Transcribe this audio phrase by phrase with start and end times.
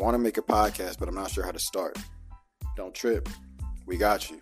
[0.00, 1.98] want to make a podcast, but I'm not sure how to start.
[2.76, 3.28] Don't trip.
[3.86, 4.40] We got you.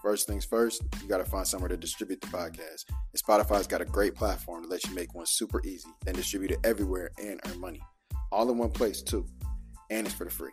[0.00, 2.84] First things first, you got to find somewhere to distribute the podcast.
[2.90, 6.50] And Spotify's got a great platform to let you make one super easy, then distribute
[6.50, 7.80] it everywhere and earn money.
[8.30, 9.26] All in one place, too.
[9.90, 10.52] And it's for the free.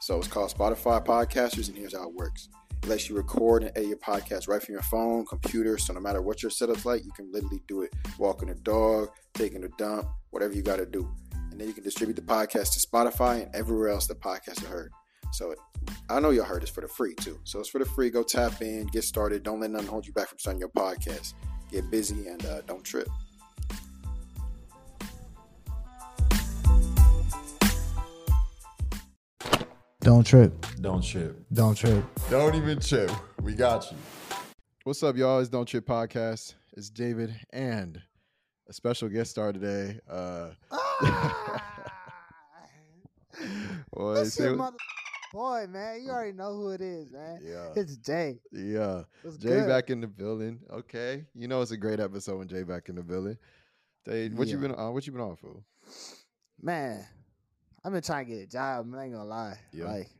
[0.00, 2.48] So it's called Spotify Podcasters, and here's how it works.
[2.82, 5.76] It lets you record and edit your podcast right from your phone, computer.
[5.78, 9.10] So no matter what your setup's like, you can literally do it walking a dog,
[9.34, 11.14] taking a dump, whatever you got to do.
[11.60, 14.66] And then you can distribute the podcast to Spotify and everywhere else the podcast is
[14.66, 14.90] heard.
[15.30, 15.54] So
[16.08, 17.38] I know y'all heard this for the free too.
[17.44, 18.08] So it's for the free.
[18.08, 19.42] Go tap in, get started.
[19.42, 21.34] Don't let nothing hold you back from starting your podcast.
[21.70, 23.08] Get busy and uh, don't trip.
[30.00, 30.66] Don't trip.
[30.80, 31.44] Don't trip.
[31.52, 32.04] Don't trip.
[32.30, 33.10] Don't even trip.
[33.42, 33.98] We got you.
[34.84, 35.40] What's up, y'all?
[35.40, 36.54] It's Don't Trip Podcast.
[36.72, 38.00] It's David and
[38.70, 39.98] a special guest star today.
[40.08, 40.50] Uh,
[43.92, 44.76] boy, That's your mother
[45.32, 46.02] boy, man.
[46.02, 47.40] You already know who it is, man.
[47.42, 48.38] yeah, It's Jay.
[48.52, 49.02] yeah.
[49.22, 49.68] What's Jay good?
[49.68, 50.60] back in the building.
[50.72, 53.36] Okay, you know it's a great episode when Jay back in the building.
[54.06, 54.94] Jay, what you been on?
[54.94, 55.56] What you been on for?
[56.62, 57.04] Man,
[57.84, 58.86] I've been trying to get a job.
[58.96, 59.58] I ain't gonna lie.
[59.72, 59.86] Yeah.
[59.86, 60.10] Like,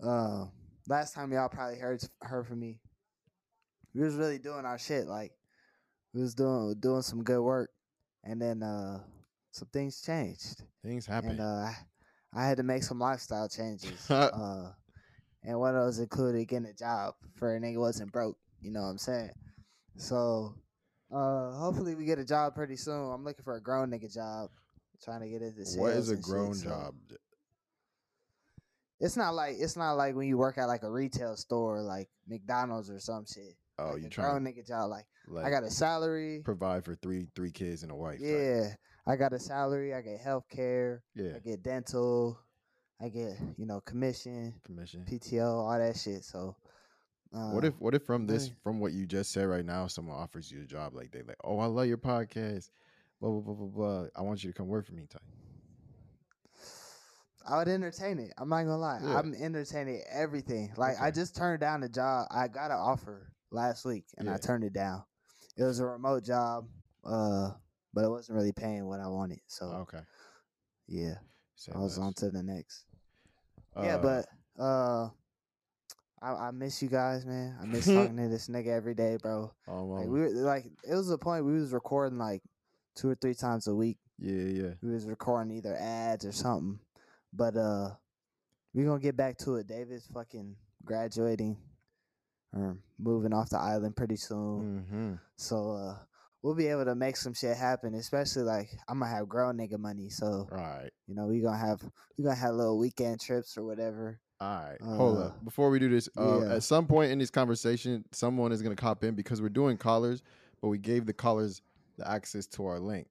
[0.00, 0.44] uh,
[0.88, 2.78] last time y'all probably heard heard from me,
[3.94, 5.08] we was really doing our shit.
[5.08, 5.32] Like,
[6.14, 7.70] we was doing doing some good work,
[8.24, 9.00] and then uh,
[9.52, 11.38] some things changed, Things happened.
[11.38, 11.70] and uh,
[12.34, 14.10] I, had to make some lifestyle changes.
[14.10, 14.72] uh,
[15.44, 18.36] and one of those included getting a job for a nigga wasn't broke.
[18.60, 19.30] You know what I'm saying?
[19.96, 20.54] So,
[21.12, 23.12] uh, hopefully we get a job pretty soon.
[23.12, 24.50] I'm looking for a grown nigga job.
[25.02, 25.78] Trying to get into sales.
[25.78, 26.94] what is a and shit, grown so- job?
[29.00, 32.08] It's not like it's not like when you work at like a retail store like
[32.28, 33.56] McDonald's or some shit.
[33.78, 34.90] Oh, like you trying grown nigga job.
[34.90, 36.42] Like, like I got a salary.
[36.44, 38.18] provide for three three kids and a wife?
[38.18, 38.28] type.
[38.28, 38.74] Yeah,
[39.06, 39.94] I got a salary.
[39.94, 41.02] I get health care.
[41.14, 41.32] yeah.
[41.36, 42.38] I get dental.
[43.00, 45.04] I get you know commission, Commission.
[45.10, 46.22] PTO, all that shit.
[46.24, 46.54] So,
[47.34, 50.16] uh, What if what if from this from what you just said right now, someone
[50.16, 52.70] offers you a job like they like, oh, I love your podcast,
[53.20, 54.04] blah blah blah blah blah.
[54.14, 55.22] I want you to come work for me, type.
[57.44, 58.32] I would entertain it.
[58.38, 59.00] I'm not gonna lie.
[59.02, 59.18] Yeah.
[59.18, 60.72] I'm entertaining everything.
[60.76, 62.28] Like I just turned down a job.
[62.30, 64.34] I got an offer last week and Yeah.
[64.34, 65.04] I turned it down.
[65.56, 66.66] It was a remote job,
[67.04, 67.50] uh,
[67.94, 69.40] but it wasn't really paying what I wanted.
[69.46, 70.00] So Okay.
[70.88, 71.14] yeah,
[71.56, 72.06] Say I was less.
[72.06, 72.84] on to the next.
[73.76, 74.26] yeah, Uh, but
[74.62, 75.08] uh,
[76.22, 77.56] I, I miss you guys, man.
[77.60, 79.52] I miss talking to this nigga every day, bro.
[79.68, 82.42] oh, Like we were, like it was a point we was recording like
[82.94, 83.98] two or three times a week.
[84.18, 84.32] yeah,
[84.62, 84.74] yeah.
[84.82, 86.78] we was recording either ads or something.
[87.32, 87.90] But uh
[88.74, 89.66] we gonna get back to it.
[89.66, 91.56] David's fucking graduating
[92.98, 94.84] moving off the island pretty soon.
[94.90, 95.12] Mm-hmm.
[95.36, 95.96] So uh
[96.42, 99.78] we'll be able to make some shit happen, especially like I'm gonna have grown nigga
[99.78, 100.08] money.
[100.10, 101.82] So right, you know, we gonna have
[102.16, 104.20] we gonna have little weekend trips or whatever.
[104.40, 105.44] All right, hold Uh, up.
[105.44, 106.54] Before we do this, uh, yeah.
[106.56, 109.76] at some point in this conversation, someone is going to cop in because we're doing
[109.76, 110.20] callers,
[110.60, 111.62] but we gave the callers
[111.96, 113.06] the access to our link.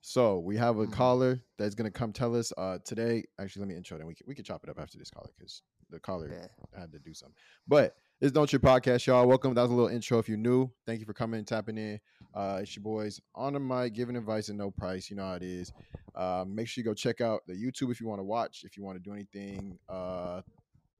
[0.00, 0.92] So we have a Mhm.
[0.94, 3.24] caller that's going to come tell us uh, today.
[3.38, 5.28] Actually, let me intro, then we can, we can chop it up after this caller
[5.36, 6.46] because the caller Yeah.
[6.80, 7.36] had to do something.
[7.68, 9.26] But it's Don't Your Podcast, y'all.
[9.26, 9.54] Welcome.
[9.54, 10.18] That was a little intro.
[10.18, 11.98] If you're new, thank you for coming and tapping in.
[12.34, 15.08] Uh, it's your boys on the mic, giving advice at no price.
[15.08, 15.72] You know how it is.
[16.14, 18.62] Uh, make sure you go check out the YouTube if you want to watch.
[18.64, 20.42] If you want to do anything uh,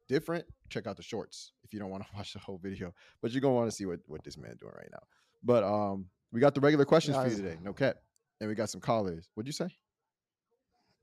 [0.09, 2.95] different, check out the shorts if you don't want to watch the whole video.
[3.21, 5.03] But you're gonna want to see what what this man doing right now.
[5.43, 7.59] But um, we got the regular questions for you today.
[7.63, 7.97] No cap.
[8.41, 9.29] And we got some callers.
[9.35, 9.69] What'd you say?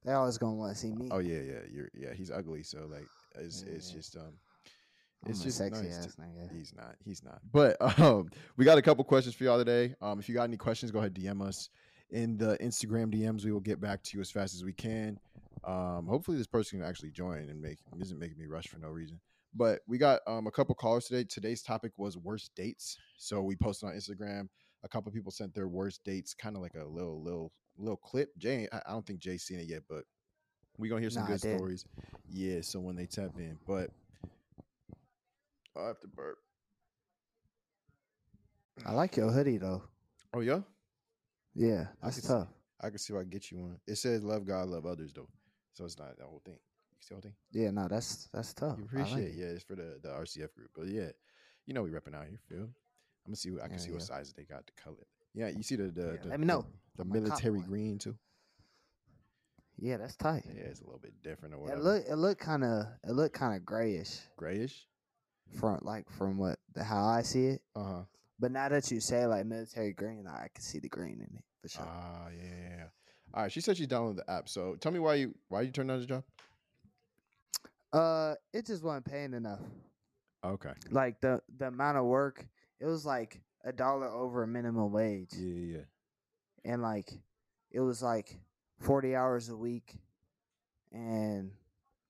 [0.03, 1.09] They always gonna want to see me.
[1.11, 2.13] Oh yeah, yeah, you're yeah.
[2.15, 3.05] He's ugly, so like
[3.39, 4.33] it's it's just um,
[5.25, 6.51] it's just sexy nice ass nigga.
[6.51, 6.95] He's not.
[7.03, 7.39] He's not.
[7.51, 9.95] But um, we got a couple questions for y'all today.
[10.01, 11.69] Um, if you got any questions, go ahead DM us
[12.09, 13.43] in the Instagram DMs.
[13.43, 15.19] We will get back to you as fast as we can.
[15.63, 18.89] Um, hopefully this person can actually join and make isn't making me rush for no
[18.89, 19.19] reason.
[19.53, 21.23] But we got um a couple callers today.
[21.23, 22.97] Today's topic was worst dates.
[23.17, 24.47] So we posted on Instagram.
[24.83, 28.29] A couple people sent their worst dates, kind of like a little little little clip.
[28.37, 30.03] Jay, I I don't think Jay's seen it yet, but
[30.77, 31.85] we gonna hear some Nah, good stories.
[32.29, 33.89] Yeah, so when they tap in, but
[35.77, 36.37] I have to burp.
[38.85, 39.83] I like your hoodie though.
[40.33, 40.59] Oh yeah,
[41.55, 42.47] Yeah, I that's can see- tough.
[42.79, 43.79] I can see if I can get you one.
[43.87, 45.29] It says love God, love others though,
[45.73, 46.53] so it's not the whole thing.
[46.91, 47.33] You see the whole thing?
[47.51, 48.77] Yeah, no, that's that's tough.
[48.77, 49.31] You I like appreciate?
[49.33, 49.37] it.
[49.37, 51.09] yeah, it's for the the RCF group, but yeah,
[51.65, 52.59] you know we repping out here, Phil.
[52.59, 52.69] I'm
[53.25, 53.49] gonna see.
[53.51, 54.05] What, I can Yeah, see what yeah.
[54.05, 55.07] size they got to color.
[55.33, 56.65] Yeah, you see the the, Yeah, the let me know.
[56.95, 57.67] the, gonna military one.
[57.67, 58.15] green too.
[59.79, 60.43] Yeah, that's tight.
[60.47, 61.79] Yeah, it's a little bit different or whatever.
[61.79, 64.85] It look it look kind of it look kind of grayish Grayish.
[65.55, 67.61] From like from what the how I see it.
[67.75, 68.01] Uh huh.
[68.39, 71.43] But now that you say like military green, I can see the green in it
[71.61, 71.85] for sure.
[71.87, 72.85] Ah, yeah.
[73.33, 74.47] All right, she said she downloaded the app.
[74.49, 76.23] So tell me why you why you turned down the job.
[77.93, 79.61] Uh, it just wasn't paying enough.
[80.43, 80.73] Okay.
[80.91, 82.45] Like the the amount of work,
[82.79, 87.11] it was like a dollar over minimum wage, Yeah, yeah, and like
[87.71, 88.39] it was like
[88.79, 89.95] forty hours a week,
[90.91, 91.51] and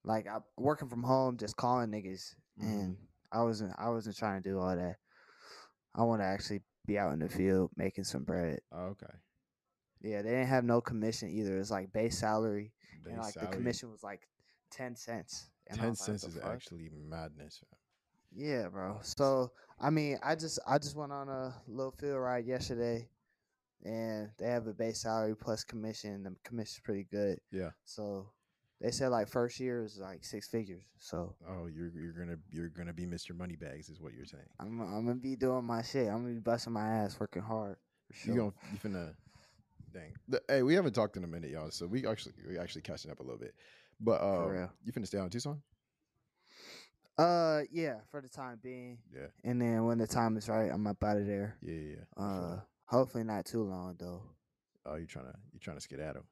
[0.04, 2.64] like I working from home, just calling niggas, Mhm.
[2.80, 2.96] and
[3.32, 4.96] I wasn't I wasn't trying to do all that.
[5.94, 8.60] I want to actually be out in the field making some bread.
[8.72, 9.12] Oh, okay.
[10.00, 11.58] Yeah, they didn't have no commission either.
[11.58, 12.72] It's like base salary,
[13.04, 14.28] Base and like salary, the commission was like
[14.70, 15.50] ten cents.
[15.68, 17.62] And Ten like, cents "What is fuck?" actually madness.
[18.34, 18.98] Yeah, bro.
[19.02, 23.08] So I mean, I just I just went on a little field ride yesterday,
[23.84, 26.22] and they have a base salary plus commission.
[26.22, 27.38] The commission's pretty good.
[27.50, 27.70] Yeah.
[27.84, 28.30] So
[28.80, 30.84] they said like first year is like six figures.
[30.98, 33.36] So Oh, you're you're gonna you're gonna be Mr.
[33.36, 34.44] Moneybags, is what you're saying.
[34.60, 36.08] I'm I'm gonna be doing my shit.
[36.08, 37.76] I'm gonna be busting my ass, working hard.
[38.08, 38.34] For sure.
[38.34, 39.14] You gonna you finna
[39.92, 40.14] dang.
[40.28, 41.70] The- hey, we haven't talked in a minute, y'all.
[41.70, 43.54] So we actually we actually catching up a little bit.
[44.00, 44.70] But real.
[44.84, 45.60] you finna stay in Tucson?
[47.18, 49.26] Uh, yeah, for the time being, Yeah.
[49.42, 51.56] and then when the time is right, I'm up out of there.
[51.60, 51.96] Yeah, yeah.
[52.16, 52.24] yeah.
[52.24, 52.62] Uh, that.
[52.84, 54.22] hopefully not too long though.
[54.86, 56.22] oh, you trying to you trying to skedaddle?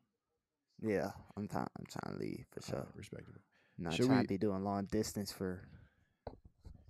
[0.82, 1.66] Yeah, I'm trying.
[1.78, 2.78] I'm trying to leave for sure.
[2.78, 3.40] Alright, respectable.
[3.78, 5.66] Not Should trying we- to be doing long distance for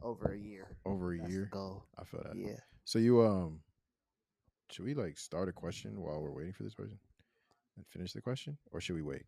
[0.02, 0.68] over a year.
[0.84, 1.48] Over a That's year.
[1.52, 1.84] goal.
[1.98, 2.36] I feel that.
[2.36, 2.58] Yeah.
[2.84, 3.60] So you um,
[4.70, 6.98] should we like start a question while we're waiting for this person
[7.76, 9.22] and finish the question, or should we wait?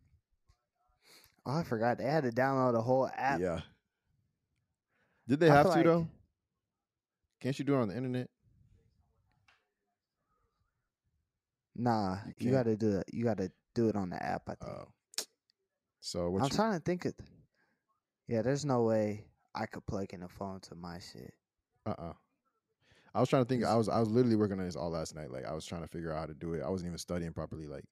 [1.47, 3.41] Oh, I forgot they had to download a whole app.
[3.41, 3.61] yeah.
[5.27, 6.09] Did they I have to like- though?
[7.41, 8.29] Can't you do it on the internet?
[11.77, 13.05] Nah, You you, got to do it.
[13.13, 14.43] You got to do it on the app.
[14.49, 14.71] I think.
[14.71, 15.25] Oh.
[16.01, 17.15] So what I'm you, trying to think of.
[18.27, 19.25] Yeah, there's no way
[19.55, 21.33] I could plug in a phone to my shit.
[21.87, 22.13] Uh-uh.
[23.15, 23.65] I was trying to think.
[23.65, 25.31] I was I was literally working on this all last night.
[25.31, 26.63] Like I was trying to figure out how to do it.
[26.63, 27.67] I wasn't even studying properly.
[27.67, 27.85] Like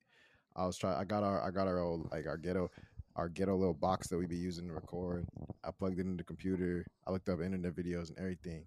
[0.54, 0.96] I was trying.
[0.96, 2.70] I got our I got our old like our ghetto
[3.16, 5.26] our ghetto little box that we'd be using to record.
[5.64, 6.84] I plugged it into the computer.
[7.06, 8.64] I looked up internet videos and everything,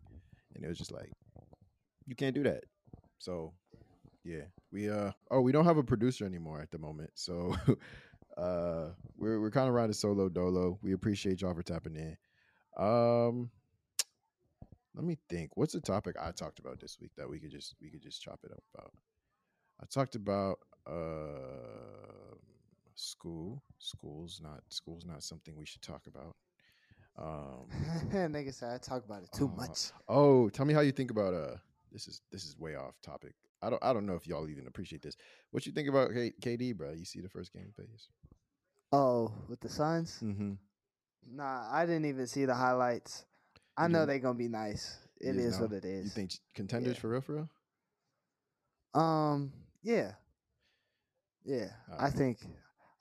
[0.55, 1.11] and it was just like
[2.07, 2.63] you can't do that.
[3.19, 3.53] So
[4.29, 7.09] yeah, we uh oh we don't have a producer anymore at the moment.
[7.15, 7.55] So
[8.37, 10.77] uh we're we're kind of riding solo dolo.
[10.83, 12.17] We appreciate y'all for tapping in.
[12.77, 13.49] Um
[14.95, 15.51] let me think.
[15.55, 18.21] What's the topic I talked about this week that we could just we could just
[18.21, 18.91] chop it up about?
[19.81, 22.35] I talked about uh
[22.95, 23.63] school.
[23.79, 26.35] School's not school's not something we should talk about.
[27.17, 27.65] Um
[28.13, 29.91] Nigga said I talk about it too Uh, much.
[30.07, 31.55] Oh, tell me how you think about uh
[31.91, 33.33] this is this is way off topic.
[33.61, 35.15] I don't I don't know if y'all even appreciate this.
[35.51, 36.91] What you think about K- KD, bro?
[36.93, 38.07] You see the first game phase?
[38.91, 40.19] Oh, with the Suns?
[40.23, 40.53] Mm-hmm.
[41.35, 43.25] Nah, I didn't even see the highlights.
[43.77, 44.97] I You know didn't- they gonna be nice.
[45.21, 46.05] It is You is just what it is.
[46.05, 46.99] You think contenders Yeah.
[47.01, 47.49] for real, for real?
[48.93, 49.51] Um,
[49.83, 50.13] yeah,
[51.43, 51.69] yeah.
[51.97, 52.39] I think,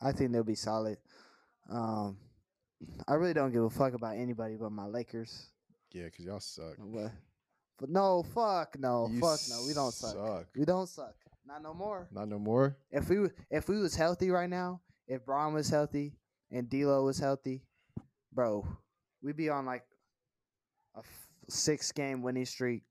[0.00, 0.98] I think they'll be solid.
[1.70, 2.18] Um,
[3.06, 5.50] I really don't give a fuck about anybody but my Lakers.
[5.92, 6.76] Yeah, because y'all suck.
[6.78, 7.12] What?
[7.78, 9.64] But no, fuck no, You fuck no.
[9.66, 10.14] We don't suck.
[10.14, 10.46] suck.
[10.56, 11.14] We don't suck.
[11.46, 12.08] Not no more.
[12.12, 12.76] Not no more.
[12.90, 16.12] If we if we was healthy right now, if Bron was healthy
[16.50, 17.62] and D'Lo was healthy,
[18.32, 18.66] bro,
[19.22, 19.84] we'd be on like
[20.96, 22.82] a f- six game winning streak,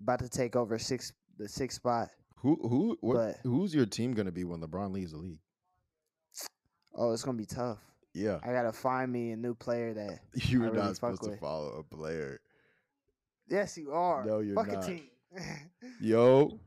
[0.00, 2.10] about to take over six the sixth spot.
[2.36, 3.14] Who who what?
[3.16, 5.38] But- who's your team gonna be when LeBron leaves the league?
[6.94, 7.78] Oh, it's gonna be tough.
[8.12, 10.20] Yeah, I gotta find me a new player that.
[10.48, 11.40] you're I really not fuck supposed to with.
[11.40, 12.40] follow a player.
[13.48, 14.24] Yes, you are.
[14.24, 14.84] No, you're Fuck not.
[14.84, 15.08] a team.
[16.00, 16.58] Yo, Here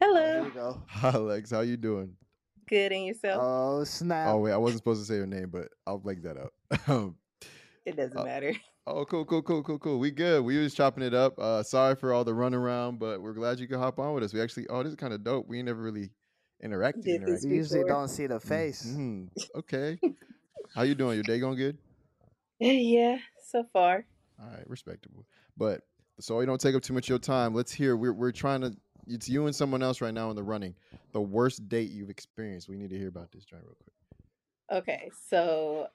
[0.00, 0.44] Hello.
[0.44, 0.82] we go.
[1.02, 2.14] Alex, how you doing?
[2.68, 3.40] Good and yourself?
[3.42, 4.28] Oh snap!
[4.28, 6.52] Oh wait, I wasn't supposed to say your name, but I'll make that up.
[6.88, 7.16] Um,
[7.84, 8.54] it doesn't uh, matter.
[8.86, 9.98] Oh, cool, cool, cool, cool, cool.
[9.98, 10.42] We good.
[10.44, 11.38] We was chopping it up.
[11.38, 14.32] Uh, sorry for all the runaround, but we're glad you could hop on with us.
[14.32, 15.46] We actually, oh, this is kind of dope.
[15.48, 16.10] We never really
[16.64, 17.02] interacted.
[17.04, 17.44] Did interacted.
[17.44, 18.86] you usually don't see the face.
[18.86, 19.28] Mhm.
[19.56, 19.98] Okay.
[20.74, 21.14] How you doing?
[21.16, 21.76] Your day going good?
[22.60, 24.04] yeah, so far.
[24.40, 25.26] All right, respectable.
[25.56, 25.82] But
[26.20, 27.54] so we don't take up too much of your time.
[27.54, 27.96] Let's hear.
[27.96, 28.76] We're we're trying to.
[29.06, 30.74] It's you and someone else right now in the running.
[31.12, 32.68] The worst date you've experienced.
[32.68, 33.94] We need to hear about this, John, real quick.
[34.70, 35.88] Okay, so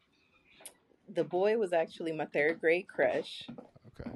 [1.13, 3.47] the boy was actually my third grade crush.
[3.99, 4.11] Okay.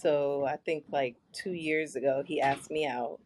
[0.00, 3.20] So I think like two years ago, he asked me out.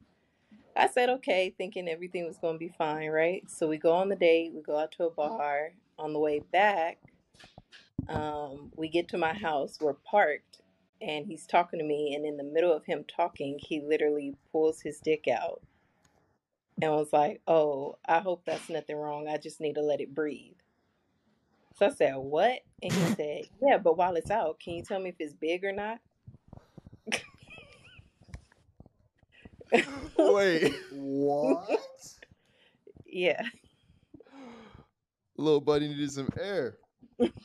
[0.77, 3.43] I said okay, thinking everything was going to be fine, right?
[3.51, 5.73] So we go on the date, we go out to a bar.
[5.99, 6.97] On the way back,
[8.09, 10.60] um, we get to my house, we're parked,
[11.01, 12.15] and he's talking to me.
[12.15, 15.63] And in the middle of him talking, he literally pulls his dick out
[16.81, 19.29] and was like, Oh, I hope that's nothing wrong.
[19.29, 20.55] I just need to let it breathe.
[21.77, 22.61] So I said, What?
[22.83, 25.65] And he said, Yeah, but while it's out, can you tell me if it's big
[25.65, 25.99] or not?
[30.19, 31.81] Wait, What?
[33.07, 33.43] Yeah.
[35.37, 36.79] little buddy needed some air.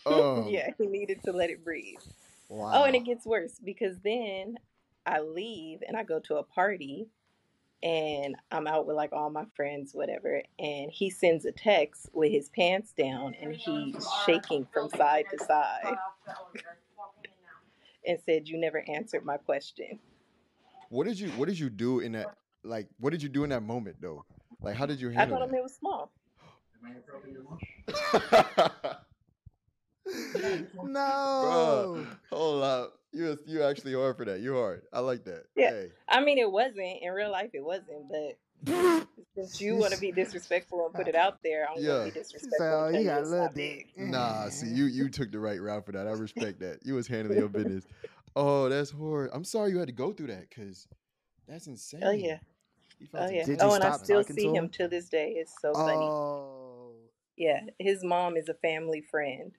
[0.06, 2.00] Um, yeah, he needed to let it breathe.
[2.50, 2.72] Wow.
[2.74, 4.58] Oh, and it gets worse because then
[5.06, 7.08] I leave and I go to a party
[7.84, 10.42] and I'm out with like all my friends, whatever.
[10.60, 15.44] And he sends a text with his pants down and he's shaking from side to
[15.44, 15.98] side
[18.08, 20.00] and said, You never answered my question.
[20.90, 22.36] What did you What did you do in that?
[22.64, 24.26] Like, what did you do in that moment though?
[24.62, 26.12] Like, how did you handle I told him it was small.
[30.34, 30.68] that?
[30.84, 32.06] no.
[32.32, 34.40] Hold up, you you actually hard for that.
[34.42, 34.84] You hard.
[34.94, 35.46] I like that.
[35.56, 35.72] Yeah.
[35.72, 35.92] Hey.
[36.08, 37.02] I mean, it wasn't.
[37.02, 38.10] In real life, it wasn't.
[38.10, 38.38] But
[39.36, 41.88] since you want to be disrespectful and put it out there, I'm Yeah.
[41.88, 42.58] going to be disrespectful.
[42.60, 43.88] So and you tell got a little dick.
[43.98, 46.08] Nah, see you you took the right route for that.
[46.08, 46.80] I respect that.
[46.86, 47.86] You was handling your business.
[48.36, 49.32] Oh, that's horrid.
[49.34, 50.88] I'm sorry you had to go through that because
[51.48, 52.02] that's oh, insane.
[52.04, 52.40] Oh, yeah.
[53.14, 53.46] Oh, yeah.
[53.46, 54.70] Did Oh, and I still see to him him?
[54.70, 55.36] to this day.
[55.38, 56.06] It's so funny.
[56.06, 56.92] Oh.
[57.38, 59.52] Yeah, his mom is a family friend.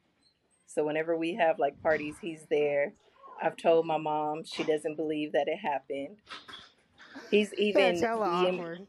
[0.66, 2.92] So whenever we have like parties, he's there.
[3.42, 6.16] I've told my mom she doesn't believe that it happened.
[7.30, 8.86] He's even DM awkward.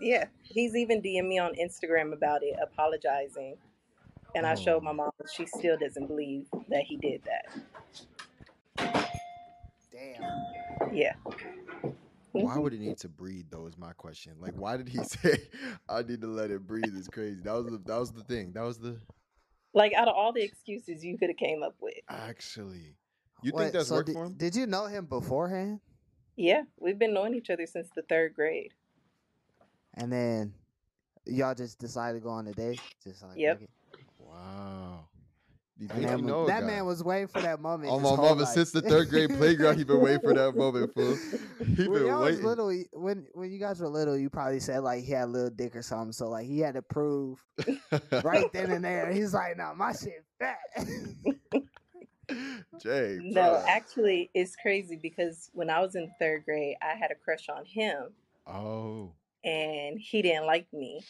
[0.00, 3.56] yeah, he's even DM me on Instagram about it, apologizing.
[4.34, 9.10] And I showed my mom she still doesn't believe that he did that.
[9.90, 10.94] Damn.
[10.94, 11.14] Yeah.
[12.32, 12.60] Why mm-hmm.
[12.60, 13.66] would it need to breathe though?
[13.66, 14.34] Is my question.
[14.38, 15.38] Like, why did he say
[15.88, 16.94] I need to let it breathe?
[16.94, 17.40] Is crazy.
[17.42, 18.52] That was the that was the thing.
[18.52, 18.96] That was the
[19.74, 21.94] Like out of all the excuses you could have came up with.
[22.08, 22.96] actually.
[23.42, 24.34] You Wait, think that's so worked did, for him?
[24.36, 25.80] Did you know him beforehand?
[26.36, 28.72] Yeah, we've been knowing each other since the third grade.
[29.94, 30.54] And then
[31.26, 32.80] y'all just decided to go on a date?
[33.02, 33.48] Just like Yep.
[33.48, 33.48] Wow.
[33.50, 33.70] Do you And think
[35.80, 37.90] that, you know a that man was waiting for that moment.
[37.92, 38.48] On my whole mama life.
[38.48, 39.76] since the third grade playground.
[39.78, 41.16] He been waiting for that moment, fool.
[41.76, 42.44] He when been y'all was waiting.
[42.44, 45.30] little, y- when when you guys were little, you probably said like he had a
[45.30, 46.12] little dick or something.
[46.12, 47.44] So like he had to prove
[48.24, 49.12] right then and there.
[49.12, 50.58] He's like, "No, my shit fat."
[52.82, 53.18] Jay.
[53.22, 53.64] No, bruh.
[53.66, 57.64] actually, it's crazy because when I was in third grade, I had a crush on
[57.64, 58.08] him,
[58.46, 59.12] Oh.
[59.44, 61.00] and he didn't like me.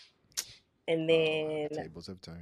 [0.87, 2.39] And Oh, then, tables have turned.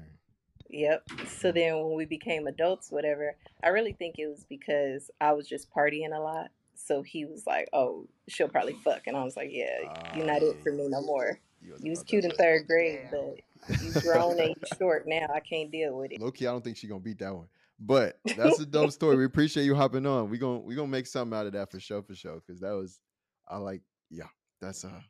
[0.70, 1.02] Yep.
[1.26, 5.48] So then, when we became adults, whatever, I really think it was because I was
[5.48, 6.50] just partying a lot.
[6.74, 10.42] So he was like, "Oh, she'll probably fuck," and I was like, "Yeah, you're not
[10.42, 13.34] it for me no more." You You was cute in third grade, Damn.
[13.68, 15.26] but you grown and you short now.
[15.34, 16.20] I can't deal with it.
[16.20, 17.48] Low key, I don't think she's gonna beat that one.
[17.78, 19.16] But that's a dope story.
[19.16, 20.30] We appreciate you hopping on.
[20.30, 22.36] We gonna we gonna make something out of that for sure, for sure.
[22.46, 23.00] Because that was,
[23.48, 24.28] I like, yeah,
[24.60, 25.00] that's uh.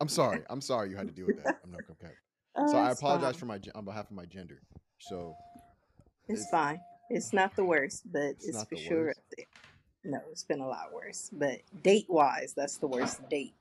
[0.00, 0.42] I'm sorry.
[0.50, 1.58] I'm sorry you had to deal with that.
[1.64, 2.12] I'm not gonna cap.
[2.56, 3.40] Oh, So I apologize fine.
[3.40, 4.60] for my on behalf of my gender.
[4.98, 5.36] So
[6.28, 6.80] It's it's- fine.
[7.08, 9.20] It's not the worst, but It's it's, for sure worst?
[10.02, 11.30] No, it's been a lot worse.
[11.32, 13.54] But date wise, that's the worst date.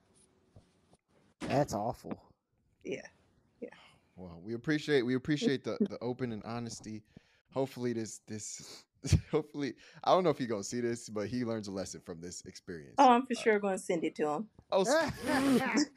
[1.42, 2.18] That's awful.
[2.84, 3.06] Yeah.
[3.62, 3.70] Yeah.
[4.16, 7.04] well, we appreciate we appreciate the the open and honesty.
[7.54, 8.84] Hopefully this this
[9.32, 12.22] hopefully I don't know if he gonna see this, but he learns a lesson from
[12.22, 12.96] this experience.
[12.98, 14.48] Oh, I'm for Uh, sure going to send it to him.
[14.72, 15.92] oh, s-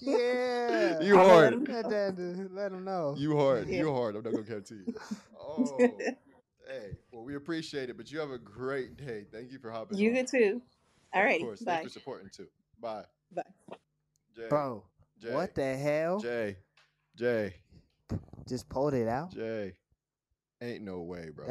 [0.00, 1.00] yeah.
[1.00, 1.52] You I'll let hard.
[1.54, 2.76] him Let, know.
[2.76, 3.14] him know.
[3.16, 3.68] You hard.
[3.68, 3.80] Yeah.
[3.80, 4.16] You hard.
[4.16, 4.94] I'm not gonna care to you.
[5.40, 5.76] Oh,
[6.68, 6.96] hey.
[7.12, 9.24] Well, we appreciate it, but you have a great day.
[9.32, 9.98] Thank you for hopping.
[9.98, 10.14] You on.
[10.16, 10.62] good too.
[11.14, 11.60] All Of course.
[11.62, 11.72] Bye.
[11.76, 12.46] Thanks for supporting too.
[12.80, 13.04] Bye.
[13.34, 13.42] Bye.
[14.36, 14.48] Jay.
[14.48, 14.84] Bro,
[15.20, 15.32] Jay.
[15.34, 16.20] what the hell?
[16.20, 16.56] Jay.
[17.16, 17.54] Jay.
[18.46, 19.32] Just pulled it out?
[19.32, 19.74] Jay.
[20.60, 21.48] Ain't no way, bro.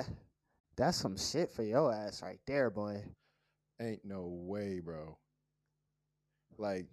[0.78, 3.04] That- That's some shit for your ass right there, boy.
[3.82, 5.18] Ain't no way, bro.
[6.58, 6.88] Like,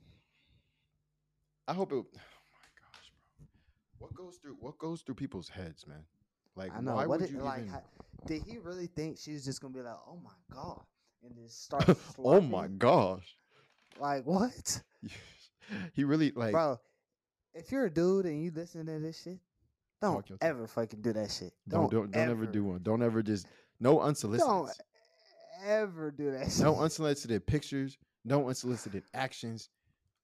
[1.68, 2.04] I hope it.
[2.16, 2.20] Oh
[2.60, 3.46] my gosh, bro.
[3.98, 6.04] What goes through what goes through people's heads, man?
[6.56, 6.94] Like, I know.
[6.94, 7.60] why what would it, you like?
[7.60, 7.68] even?
[7.70, 7.82] how-
[8.26, 10.80] did he really think she was just gonna be like, "Oh my god,"
[11.22, 11.84] and just start?
[12.18, 13.36] oh my gosh.
[14.00, 14.82] Like what,
[15.92, 16.52] he really like.
[16.52, 16.78] bro?
[17.54, 19.38] If you're a dude and you listen to this shit,
[20.00, 20.48] don't Talk your talk.
[20.48, 21.52] ever fucking do that shit.
[21.68, 22.82] Don't don't don't ever do one.
[22.82, 23.46] Don't ever just
[23.84, 24.48] no unsolicited.
[24.48, 24.70] Don't
[25.66, 26.58] ever do that.
[26.58, 27.98] No unsolicited pictures.
[28.24, 29.68] No unsolicited actions.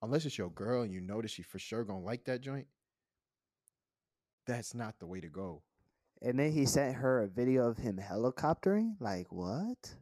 [0.03, 2.67] Unless it's your girl and you know that she for sure gonna like that joint.
[4.47, 5.63] That's not the way to go.
[6.23, 8.95] And then he sent her a video of him helicoptering.
[8.99, 9.95] Like what?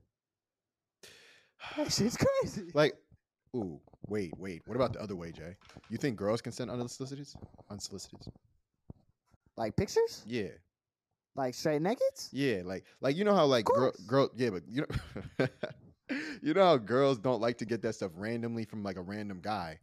[1.76, 2.70] That shit's crazy.
[2.74, 2.94] Like,
[3.56, 4.62] ooh, wait, wait.
[4.66, 5.56] What about the other way, Jay?
[5.90, 7.26] You think girls can send unsolicited?
[7.68, 8.20] Unsolicited?
[9.56, 10.22] Like pictures?
[10.24, 10.50] Yeah,
[11.38, 12.30] Like straight nakeds?
[12.32, 12.62] yeah.
[12.64, 14.28] Like, like you know how like girl, girl.
[14.36, 14.84] Yeah, but you
[15.38, 15.46] know,
[16.42, 19.38] you know how girls don't like to get that stuff randomly from like a random
[19.40, 19.78] guy.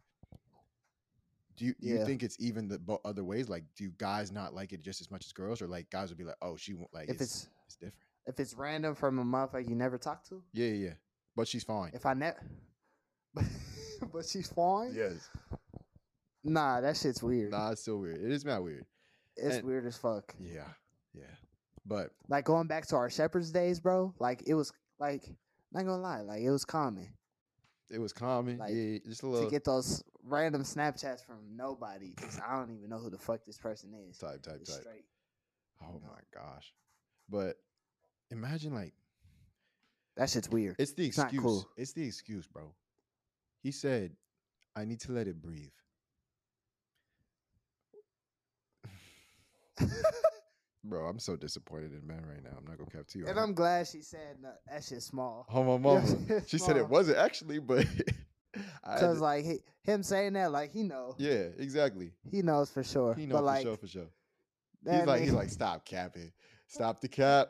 [1.56, 2.04] Do you do you Yeah.
[2.04, 3.48] think it's even the bo- other ways?
[3.48, 6.18] Like, do guys not like it just as much as girls, or like guys would
[6.18, 7.94] be like, oh, she won't like If it's, it's it's different.
[8.26, 10.92] if it's random from a motherfucker you never talked to, Yeah, yeah, yeah.
[11.34, 11.92] But she's fine.
[11.94, 12.36] if I never,
[14.12, 14.92] but she's fine.
[14.94, 15.28] Yes.
[16.44, 17.50] Nah, that shit's weird.
[17.52, 18.20] Nah, it's still weird.
[18.22, 18.84] It is mad weird.
[19.36, 20.34] it's and- weird as fuck.
[20.38, 20.68] Yeah,
[21.14, 21.24] yeah.
[21.86, 24.12] But Like going back to our Shepherd's days, bro.
[24.18, 25.24] Like it was like
[25.72, 27.08] not gonna lie, like it was common
[27.88, 28.58] it was common.
[28.58, 32.12] Like, yeah, just a little to get those random Snapchats from nobody.
[32.14, 34.18] 'cause I don't even know who the fuck this person is.
[34.18, 34.80] type, type, Just type.
[34.82, 35.04] straight.
[35.80, 36.10] Oh know.
[36.10, 36.74] my gosh.
[37.28, 37.56] But
[38.30, 38.92] imagine like
[40.16, 40.74] That shit's weird.
[40.80, 41.40] it's the It's excuse.
[41.42, 41.68] cool.
[41.76, 42.74] It's the excuse, bro.
[43.62, 44.16] He said,
[44.74, 45.70] I need to let it breathe.
[50.88, 52.50] Bro, I'm so disappointed in men right now.
[52.56, 53.26] I'm not gonna cap to you.
[53.26, 55.46] and I'm glad she said no, that shit's small.
[55.52, 56.04] Oh my mama.
[56.28, 57.86] it's she said it wasn't actually, but
[58.84, 62.12] I had Cause like he, him saying that, like he know, yeah, exactly.
[62.30, 63.14] he knows for sure.
[63.14, 64.06] He knows for like, sure, for sure.
[64.88, 66.32] He's like, he's like, stop capping,
[66.68, 67.48] stop the cap,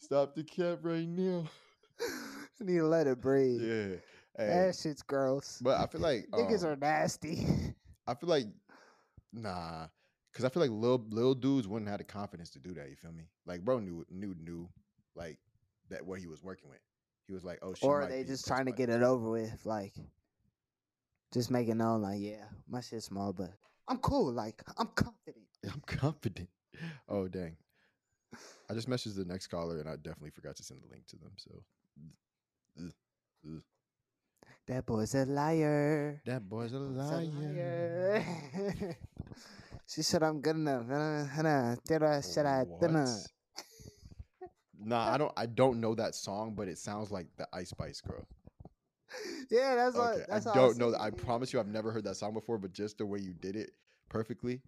[0.00, 1.44] stop the cap right now.
[2.60, 3.62] need to let it breathe.
[3.62, 3.96] Yeah,
[4.36, 5.60] Hey, That shit's gross.
[5.62, 7.46] but I feel like Niggas um, are nasty.
[8.06, 8.46] I feel like
[9.32, 9.86] nah,
[10.32, 12.88] because I feel like little little dudes wouldn't have the confidence to do that.
[12.88, 13.24] You feel me?
[13.46, 14.68] Like bro knew knew knew
[15.14, 15.38] like
[15.90, 16.80] that what he was working with.
[17.26, 19.92] He was like, oh, she or they just trying to get it over with, like
[21.32, 23.50] just making known, like, yeah, my shit's small, but
[23.86, 24.32] I'm cool.
[24.32, 25.44] Like, I'm confident.
[25.64, 26.48] I'm confident.
[27.08, 27.56] Oh dang.
[28.70, 31.16] I just messaged the next caller and I definitely forgot to send the link to
[31.16, 31.32] them.
[31.36, 31.50] So
[32.78, 32.92] ugh,
[33.46, 33.62] ugh.
[34.66, 36.22] That boy's a liar.
[36.26, 38.24] that boy's a liar.
[39.88, 40.86] she said I'm good enough.
[41.86, 43.08] Did I said I did not.
[43.08, 44.50] What?
[44.80, 45.32] Nah, I don't.
[45.36, 48.24] I don't know that song, but it sounds like the Ice Spice Girl.
[49.50, 50.14] Yeah, that's what.
[50.14, 50.90] Okay, I That's all don't know.
[50.92, 51.00] that.
[51.00, 53.56] I promise you, I've never heard that song before, but just the way you did
[53.56, 53.70] it
[54.08, 54.60] perfectly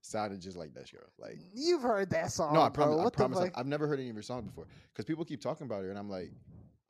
[0.00, 1.02] sounded just like that girl.
[1.18, 2.54] Like, You've heard that song.
[2.54, 2.86] no, I bro.
[2.86, 3.06] promise.
[3.06, 3.38] I promise.
[3.40, 5.90] I've, I've never heard any of your songs before because people keep talking about her,
[5.90, 6.30] and I'm like,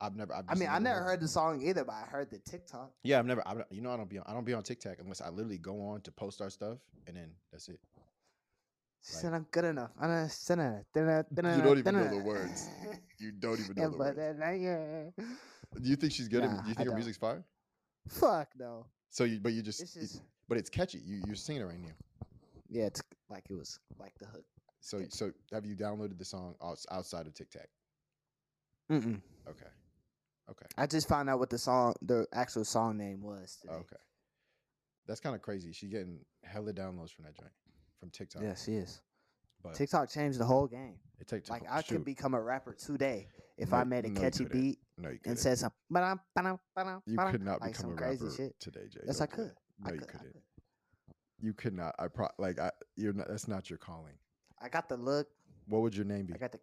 [0.01, 0.33] I've never.
[0.33, 2.91] I've I just mean, I never heard the song either, but I heard the TikTok.
[3.03, 3.45] Yeah, I've never.
[3.47, 4.17] I'm, not- you know, I don't be.
[4.17, 6.77] On, I don't be on TikTok unless I literally go on to post our stuff,
[7.07, 7.79] and then that's it.
[9.03, 9.91] She Like- said I'm good enough.
[9.99, 10.85] I don't said it.
[10.95, 11.01] You
[11.55, 12.67] You don't even know the words.
[13.17, 15.17] You don't even know the but words.
[15.81, 16.43] Do you think she's good?
[16.43, 16.95] at, do you I think her don't.
[16.95, 17.43] music's fire?
[18.07, 18.85] Fuck no.
[19.11, 20.99] So you, but you just, It's it- but it's catchy.
[21.05, 21.93] You, you're singing it right now.
[22.69, 24.43] yeah, it's like it was like the hook.
[24.81, 26.55] So, so have you downloaded the song
[26.89, 27.67] outside of TikTok?
[28.91, 29.21] Mm-mm.
[29.47, 29.67] Okay,
[30.51, 33.57] okay, I just found out what the song, the actual song name was.
[33.61, 33.73] Today.
[33.73, 33.95] okay.
[35.07, 35.71] That's kind of crazy.
[35.71, 37.51] She's getting hella downloads from that joint,
[37.99, 38.43] from TikTok.
[38.43, 39.01] Yeah, she is.
[39.63, 40.95] but TikTok changed the whole game.
[41.19, 41.95] it takes Like I shoot.
[41.95, 45.19] could become a rapper today if No, I made a no, catchy beat No, you
[45.25, 45.71] and said some.
[45.89, 48.59] ba-dum, ba-dum, ba-dum, You could not like become a crazy rapper shit.
[48.59, 49.01] today, Jay.
[49.05, 49.51] Yes, I could.
[49.79, 50.09] No, I you could.
[50.09, 50.33] I couldn't.
[50.33, 50.41] could.
[51.41, 51.95] You could not.
[51.97, 52.69] I pro like I.
[52.95, 53.29] You're not.
[53.29, 54.13] That's not your calling.
[54.61, 55.27] I got the look.
[55.67, 56.33] What would your name be?
[56.33, 56.59] I got the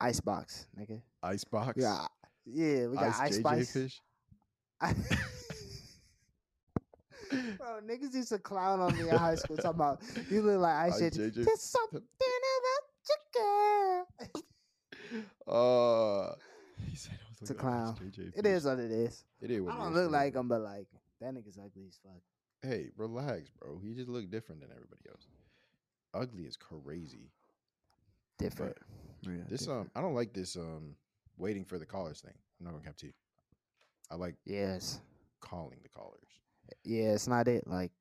[0.00, 1.00] icebox, nigga.
[1.22, 1.76] Icebox.
[1.76, 2.06] Yeah,
[2.46, 2.86] yeah.
[2.86, 4.00] We got Ice ice fish.
[7.30, 10.92] Bro, niggas used to clown on me in high school talking about you look like
[10.92, 11.44] Ice Ice JJ.
[11.44, 14.06] There's something about your girl.
[15.46, 16.34] Uh,
[16.88, 18.12] he said I was It's a looking like Ice clown.
[18.12, 19.24] JJ It is what it is.
[19.40, 19.60] It is.
[19.62, 20.86] What I it don't is look like him, but like
[21.20, 22.20] that nigga's ugly as fuck.
[22.62, 23.78] Hey, relax, bro.
[23.82, 25.26] He just looked different than everybody else.
[26.14, 27.30] Ugly is crazy.
[28.38, 28.76] Different.
[29.26, 29.86] Real This different.
[29.86, 30.94] um, I don't like this um,
[31.38, 32.34] waiting for the callers thing.
[32.60, 33.12] I'm not gonna cap to you.
[34.10, 35.00] I like Yes.
[35.40, 36.28] calling the callers,
[36.84, 37.66] Yeah, it's not it.
[37.66, 37.92] Like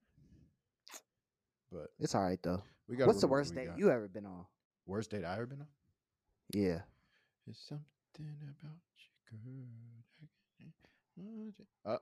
[1.71, 2.61] but it's all right though.
[2.87, 3.07] we got.
[3.07, 4.45] What's the worst date you ever been on?
[4.85, 5.67] Worst date I ever been on?
[6.53, 6.81] Yeah.
[7.47, 7.85] It's something
[8.41, 8.77] about
[9.31, 9.39] you,
[11.85, 11.85] girl.
[11.85, 11.97] Uh,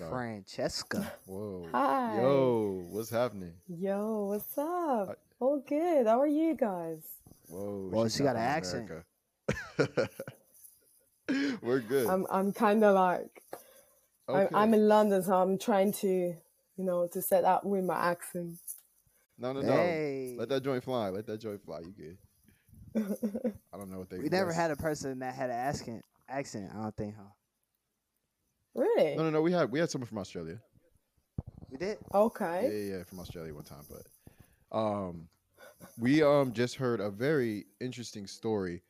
[0.00, 0.10] sorry.
[0.10, 1.12] Francesca.
[1.26, 1.66] Whoa.
[1.72, 2.16] Hi.
[2.20, 3.52] Yo, what's happening?
[3.68, 5.08] Yo, what's up?
[5.08, 5.14] Hi.
[5.38, 6.06] All good.
[6.06, 7.02] How are you guys?
[7.48, 7.88] Whoa.
[7.92, 9.04] Well, she's she got not an from
[9.88, 10.10] accent.
[11.62, 12.06] We're good.
[12.08, 13.42] I'm I'm kind of like
[14.28, 14.48] okay.
[14.52, 17.96] I'm, I'm in London, so I'm trying to, you know, to set up with my
[17.96, 18.58] accent.
[19.38, 19.72] no, no, no.
[19.72, 20.34] Hey.
[20.38, 21.10] Let that joint fly.
[21.10, 21.80] Let that joint fly.
[21.80, 22.18] You good?
[23.72, 24.18] I don't know what they.
[24.18, 26.04] We never had a person that had an accent.
[26.28, 26.70] Accent.
[26.76, 27.22] I don't think, huh?
[28.74, 29.16] Really?
[29.16, 29.42] No, no, no.
[29.42, 30.58] We had we had someone from Australia.
[31.70, 31.98] We did.
[32.14, 32.70] Okay.
[32.72, 35.28] yeah, yeah, from Australia one time, but um,
[35.98, 38.82] we um just heard a very interesting story,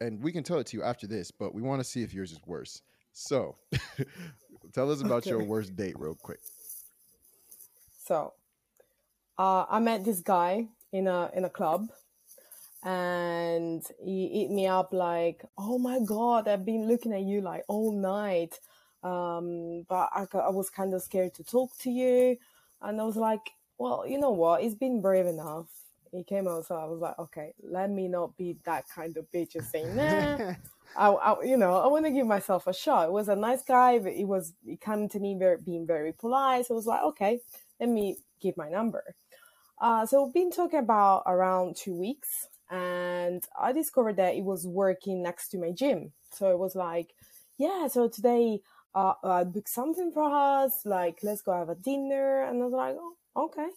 [0.00, 1.30] and we can tell it to you after this.
[1.30, 2.82] But we want to see if yours is worse.
[3.12, 3.56] So,
[4.72, 6.40] tell us about your worst date, real quick.
[8.04, 8.34] So,
[9.38, 11.88] uh, I met this guy in a in a club,
[12.84, 17.64] and he hit me up like, "Oh my god, I've been looking at you like
[17.68, 18.58] all night,
[19.02, 22.36] um, but I, I was kind of scared to talk to you."
[22.82, 24.62] And I was like, "Well, you know what?
[24.62, 25.68] He's been brave enough."
[26.12, 29.30] He came out, so I was like, "Okay, let me not be that kind of
[29.32, 30.54] bitch and saying nah."
[30.96, 33.06] I, I, you know, I want to give myself a shot.
[33.06, 36.12] It was a nice guy, but he was he came to me very, being very
[36.12, 36.66] polite.
[36.66, 37.40] So I was like, okay,
[37.78, 39.14] let me give my number.
[39.80, 44.66] Uh, so we've been talking about around two weeks, and I discovered that he was
[44.66, 46.12] working next to my gym.
[46.32, 47.14] So it was like,
[47.56, 48.60] yeah, so today
[48.94, 52.72] uh, I booked something for us, like let's go have a dinner, and I was
[52.72, 53.68] like, oh, okay.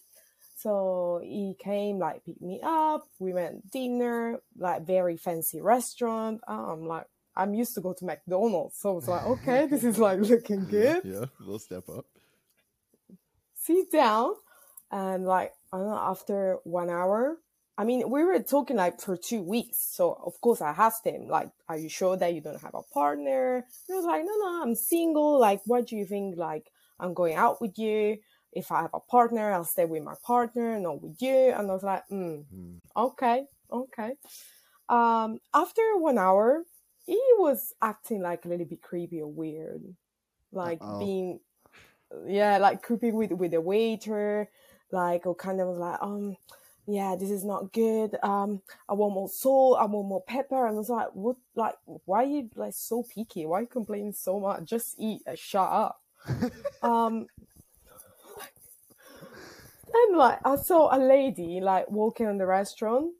[0.56, 3.06] So he came, like, picked me up.
[3.18, 6.40] We went dinner, like, very fancy restaurant.
[6.48, 8.78] I'm like, I'm used to go to McDonald's.
[8.78, 11.02] So I was like, okay, this is like looking good.
[11.04, 12.06] Yeah, little step up.
[13.54, 14.34] Sit down.
[14.90, 17.36] And like, I don't know, after one hour,
[17.76, 19.78] I mean, we were talking like for two weeks.
[19.96, 22.82] So of course I asked him, like, are you sure that you don't have a
[22.82, 23.66] partner?
[23.86, 25.40] He was like, no, no, I'm single.
[25.40, 26.36] Like, what do you think?
[26.36, 28.18] Like, I'm going out with you.
[28.52, 31.52] If I have a partner, I'll stay with my partner, not with you.
[31.56, 32.78] And I was like, mm, Mm.
[32.96, 34.12] okay, okay.
[34.88, 36.62] Um, after one hour,
[37.06, 39.82] he was acting like a little bit creepy or weird,
[40.52, 40.98] like Uh-oh.
[41.00, 41.40] being,
[42.26, 44.48] yeah, like creepy with with the waiter,
[44.92, 46.36] like or kind of was like, um,
[46.86, 48.16] yeah, this is not good.
[48.22, 49.78] Um, I want more salt.
[49.80, 50.66] I want more pepper.
[50.66, 51.36] And I was like, what?
[51.54, 53.46] Like, why are you like so picky?
[53.46, 54.64] Why are you complaining so much?
[54.64, 56.02] Just eat and shut up.
[56.82, 57.26] um,
[59.94, 63.12] and like I saw a lady like walking in the restaurant,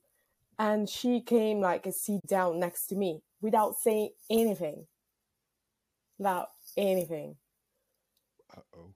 [0.59, 4.87] and she came like a seat down next to me without saying anything.
[6.19, 7.37] Without anything.
[8.55, 8.94] Uh oh.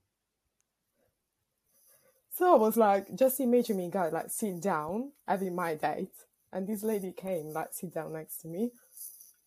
[2.38, 6.14] So I was like, just imagine me, guy, like sit down having my date,
[6.52, 8.70] and this lady came, like sit down next to me.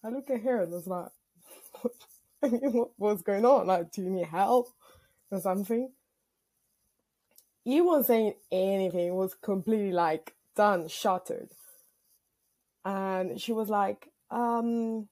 [0.04, 1.08] I look at her and I was like,
[2.42, 3.68] what, what's going on?
[3.68, 4.68] Like, do you need help
[5.32, 5.90] or something?
[7.64, 9.16] He wasn't saying anything.
[9.16, 11.52] Was completely like done, shattered.
[12.84, 15.08] And she was like, um,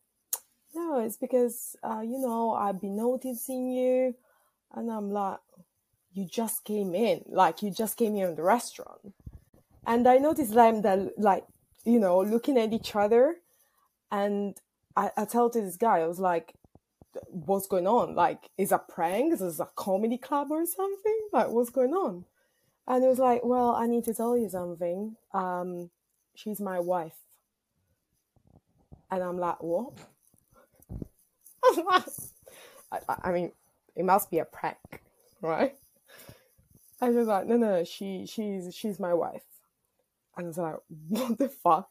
[0.75, 4.15] no, it's because, uh, you know, I've been noticing you.
[4.73, 5.37] And I'm like,
[6.13, 9.13] you just came in, like you just came here in the restaurant.
[9.85, 11.45] And I noticed them that like,
[11.85, 13.37] you know, looking at each other.
[14.11, 14.57] And
[14.95, 16.53] I, I tell to this guy, I was like,
[17.27, 18.15] what's going on?
[18.15, 19.33] Like, is a prank?
[19.33, 21.19] Is this a comedy club or something?
[21.33, 22.25] Like, what's going on?
[22.87, 25.15] And he was like, well, I need to tell you something.
[25.33, 25.89] Um,
[26.35, 27.15] she's my wife.
[29.11, 29.93] And I'm like, what?
[32.91, 33.51] I- I mean,
[33.95, 34.77] it must be a prank,
[35.41, 35.75] right?
[37.01, 39.43] I was like, no, no, she, she's, she's my wife.
[40.37, 40.75] And I was like,
[41.07, 41.89] what the fuck?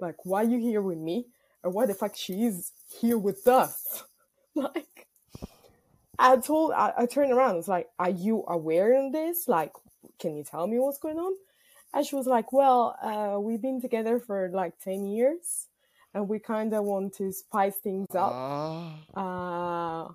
[0.00, 1.26] Like, why are you here with me?
[1.62, 4.04] And why the fuck she's here with us?
[4.56, 5.08] Like,
[6.16, 7.56] I told, I, I turned around.
[7.56, 9.48] It's like, are you aware of this?
[9.48, 9.72] Like,
[10.20, 11.32] can you tell me what's going on?
[11.92, 15.66] And she was like, well, uh, we've been together for like 10 years
[16.14, 20.06] and we kind of want to spice things up Ah.
[20.06, 20.12] uh,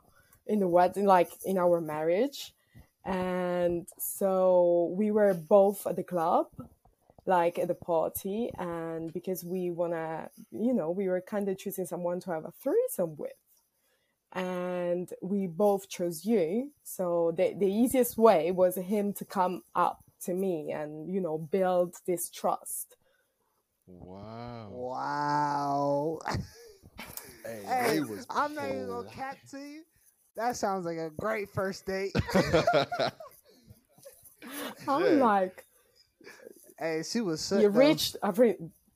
[0.48, 2.54] in the wedding, like in our marriage.
[3.06, 6.48] And so we were both at the club,
[7.26, 8.52] like at the party.
[8.58, 12.46] And because we want to, you know, we were kind of choosing someone to have
[12.46, 13.32] a threesome with.
[14.34, 16.72] And we both chose you.
[16.84, 21.38] So the, the easiest way was him to come up to me and, you know,
[21.38, 22.96] build this trust.
[23.88, 24.70] Wow.
[24.72, 26.20] Wow.
[27.44, 29.16] Hey, hey, was I'm not even gonna polite.
[29.16, 29.84] cap to you.
[30.40, 32.14] That sounds like a great first date.
[34.88, 35.24] I'm Yeah.
[35.26, 35.66] like,
[36.80, 37.62] hey, she was sick.
[37.62, 37.78] you though.
[37.80, 38.56] reached a re-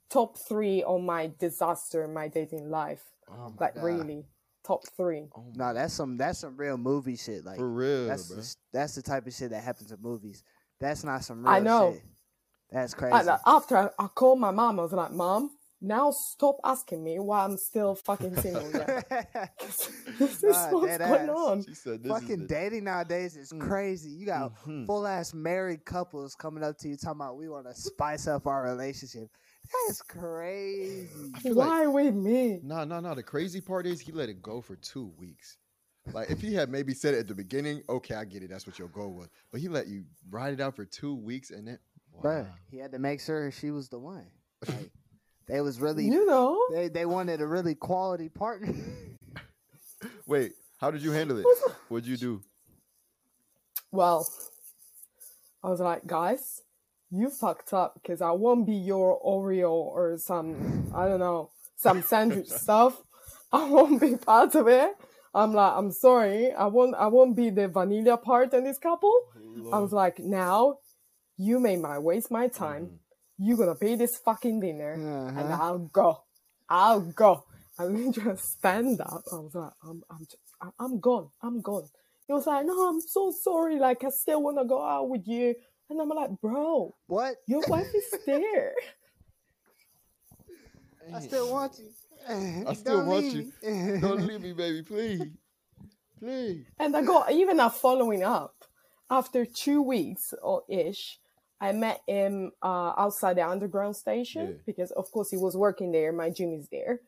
[0.09, 3.03] top three on my disaster in my dating life.
[3.29, 3.83] Oh my Like God.
[3.83, 4.25] really,
[4.65, 5.27] top three.
[5.35, 7.43] Oh my- No, that's some that's some real movie shit.
[7.43, 8.37] Like for real, that's bro.
[8.37, 10.43] the, that's the type of shit that happens in movies.
[10.79, 11.91] That's not some real I know.
[11.93, 12.03] shit.
[12.71, 13.17] That's crazy.
[13.17, 15.51] And uh, after I, I called my mom, I was like, "Mom,
[15.83, 19.05] now stop asking me why I'm still fucking single." yet."
[19.59, 19.89] this
[20.37, 21.29] is Nah, what's going ass.
[21.29, 21.63] on.
[21.63, 23.61] She said, "This Fucking is dating nowadays is Mm.
[23.61, 24.09] crazy.
[24.11, 24.85] You got Mhm.
[24.87, 28.47] full ass married couples coming up to you talking about we want to spice up
[28.47, 29.29] our relationship.
[29.87, 31.31] That's crazy.
[31.35, 32.59] I feel like Why with me?
[32.63, 33.15] No, no, no.
[33.15, 35.57] The crazy part is he let it go for two weeks.
[36.11, 38.49] Like if he had maybe said it at the beginning, okay, I get it.
[38.49, 39.29] That's what your goal was.
[39.51, 41.79] But he let you ride it out for two weeks and then
[42.21, 44.27] Bruh, he had to make sure she was the one.
[44.67, 44.91] Like,
[45.47, 48.73] they was really You know, they they wanted a really quality partner.
[50.27, 51.45] Wait, how did you handle it?
[51.89, 52.41] What'd you do?
[53.91, 54.27] well,
[55.63, 56.61] I was like, guys,
[57.11, 62.01] you fucked up because I won't be your Oreo or some, I don't know, some
[62.01, 63.01] sandwich stuff.
[63.51, 64.91] I won't be part of it.
[65.33, 66.51] I'm like, I'm sorry.
[66.51, 69.13] I won't, I won't be the vanilla part in this couple.
[69.71, 70.79] I was like, now
[71.37, 72.85] you made my waste my time.
[72.85, 72.97] Mhm.
[73.43, 75.57] You're gonna pay this fucking dinner and Uh-huh.
[75.61, 76.23] I'll go.
[76.69, 77.43] I'll go.
[77.77, 79.23] And we just stand up.
[79.31, 81.29] I was like, I'm, I'm just, I- I'm gone.
[81.41, 81.89] I'm gone.
[82.27, 83.77] He was like, no, I'm so sorry.
[83.79, 85.55] Like, I still want to go out with you.
[85.89, 87.35] And I'm like, bro, What?
[87.47, 88.73] your wife is there.
[91.13, 91.89] I still want you.
[92.67, 93.71] I still Don't want leave you.
[93.71, 93.99] me.
[93.99, 95.21] Don't leave me, baby, please,
[96.17, 96.65] please.
[96.79, 98.55] And I got even a following up.
[99.11, 101.19] After two weeks or ish,
[101.61, 104.53] I met him uh, outside the underground station Yeah.
[104.65, 106.11] because, of course, he was working there.
[106.11, 106.99] My gym is there.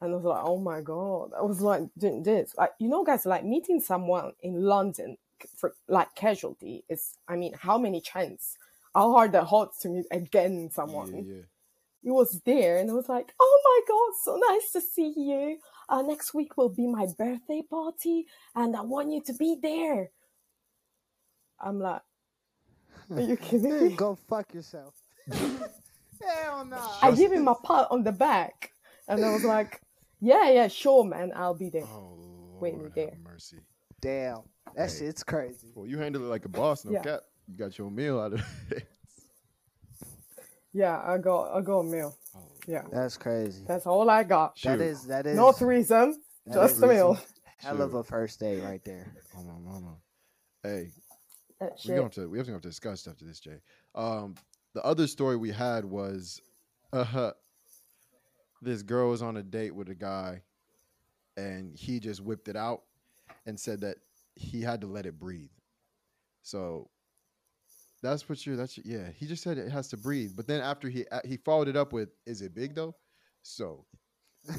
[0.00, 1.30] And I was like, oh my God.
[1.36, 2.54] I was like, doing this.
[2.56, 5.16] Like, you know, guys, like meeting someone in London
[5.56, 8.56] for like casualty is, I mean, how many chance?
[8.94, 11.14] How hard that hot to meet again someone?
[11.14, 11.42] Yeah, yeah.
[12.02, 15.58] he was there and I was like, oh my god, so nice to see you.
[15.88, 20.10] Uh, next week will be my birthday party and I want you to be there.
[21.60, 22.02] I'm like,
[23.10, 23.96] are you kidding me?
[23.96, 24.94] Go fuck yourself.
[25.32, 26.78] Hell no.
[27.02, 28.72] I give him a pat on the back
[29.08, 29.80] and I was like,
[30.20, 31.84] yeah, yeah, sure, man, I'll be there.
[31.84, 33.16] Oh, Wait, Lord there.
[33.22, 33.58] mercy.
[34.00, 34.42] Damn.
[34.74, 34.98] That Hey.
[34.98, 35.68] shit's crazy.
[35.74, 37.02] Well, you handled it like a boss, no Yeah.
[37.02, 37.20] cap.
[37.46, 38.88] You got your meal out of it.
[40.72, 42.16] Yeah, I got, I got a meal.
[42.34, 43.64] Oh, Yeah, That's crazy.
[43.66, 44.54] that's all I got.
[44.62, 44.80] That shoot.
[44.80, 46.14] is that is No threesome,
[46.46, 47.18] that just is a meal.
[47.58, 49.14] hell of a first date right there.
[49.36, 49.96] Oh my mama.
[50.62, 50.90] Hey,
[51.60, 51.96] That we shit.
[51.96, 53.60] going to we have to go to discuss after this, Jay.
[53.94, 54.34] Um,
[54.74, 56.40] the other story we had was,
[56.92, 57.32] uh,
[58.60, 60.42] this girl was on a date with a guy,
[61.36, 62.82] and he just whipped it out,
[63.46, 63.96] and said that
[64.34, 65.50] he had to let it breathe.
[66.42, 66.90] So.
[68.02, 68.56] That's what you're.
[68.56, 69.08] That's yeah.
[69.16, 71.94] He just said it has to breathe, but then after he he followed it up
[71.94, 72.94] with, "Is it big though?"
[73.42, 73.86] So.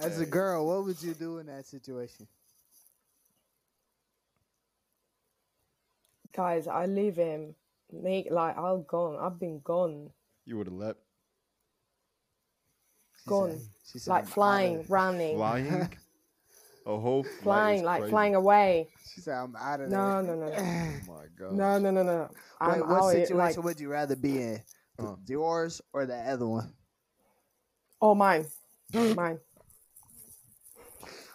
[0.00, 2.26] As a girl, what would you do in that situation?
[6.34, 7.54] Guys, I leave him.
[7.92, 9.16] Make like I'll gone.
[9.20, 10.10] I've been gone.
[10.44, 10.98] you would have left.
[13.26, 13.52] Gone.
[13.52, 13.60] said-
[13.90, 15.88] she said, Like flying, there." running, flying.
[16.86, 18.10] A whole flight flying, like crazy.
[18.10, 18.88] flying away.
[19.14, 20.54] She said, "I'm out of No, there." no, no, no.
[21.08, 21.52] Oh my god.
[21.52, 22.20] No, no, no, no.
[22.30, 24.62] Wait, I'm what situation like, would you rather be in?
[24.98, 25.16] Uh.
[25.26, 26.72] Yours or the other one?
[28.00, 28.46] oh, mine,
[28.92, 29.38] mine,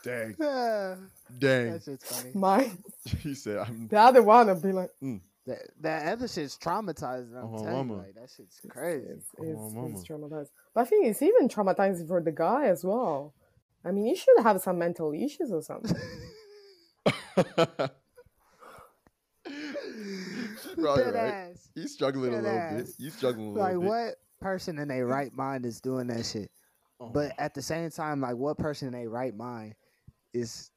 [0.04, 0.36] Dang.
[1.39, 1.80] that Dang.
[1.82, 2.32] shit's funny.
[2.36, 2.78] mine.
[3.22, 5.22] he said, I'm The other one would be like, mm.
[5.46, 7.36] That, that other shit's traumatizing.
[7.38, 7.93] I'm Oh, telling mama.
[7.96, 9.08] you, like, that shit's crazy.
[9.10, 9.89] it's, Oh, it's, uh-huh, mama.
[9.89, 10.48] it's traumatized.
[10.74, 13.34] But I think it's even traumatizing for the guy as well.
[13.84, 16.00] I mean, you should have some mental issues or something.
[20.76, 21.34] Probably Dead right.
[21.52, 21.69] ass.
[21.76, 22.96] He's struggling a Dead little bit.
[22.98, 23.82] He's struggling a little Like, bit.
[23.89, 26.50] what person in their right mind is doing that shit?
[27.00, 29.76] Oh, But at the same time, like, what person in their right mind
[30.34, 30.69] is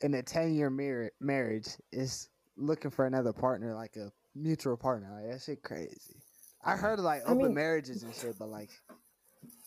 [0.00, 5.08] in a 10 year mar- marriage is looking for another partner, like a mutual partner?
[5.12, 6.22] Like, that shit crazy.
[6.64, 8.70] I heard like I open mean- marriages and shit, but like,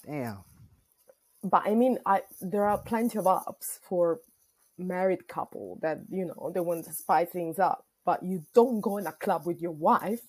[0.06, 0.44] damn.
[1.44, 4.20] but I mean, I there are plenty of apps for
[4.78, 8.98] married couple that you know they want to spice things up, but you don't go
[8.98, 10.22] in a club with your wife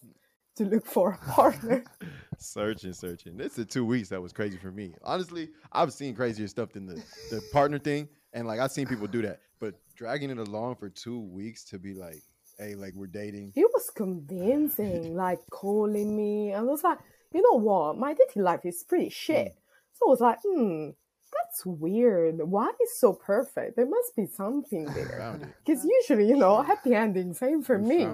[0.57, 1.83] to look for a partner.
[2.39, 3.37] searching, searching.
[3.37, 4.95] This is two weeks that was crazy for me.
[5.03, 8.09] Honestly, I've seen crazier stuff than the, the partner thing.
[8.33, 9.41] And like I've seen people do that.
[9.59, 12.23] But dragging it along for two weeks to be like,
[12.59, 13.53] hey, like we're dating.
[13.55, 16.55] he was convincing, like calling me.
[16.55, 16.99] I was like,
[17.35, 17.99] you know what?
[17.99, 19.55] My dating life is pretty shit.
[19.93, 20.89] So I was like, hmm,
[21.35, 22.39] that's weird.
[22.39, 23.77] Why is so perfect?
[23.77, 25.39] There must be something there.
[25.65, 28.07] Because usually, you know, happy ending, same for me.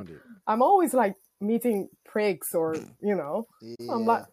[0.48, 3.92] I'm always like meeting pricks or, you know, Yeah.
[3.92, 4.24] I'm like,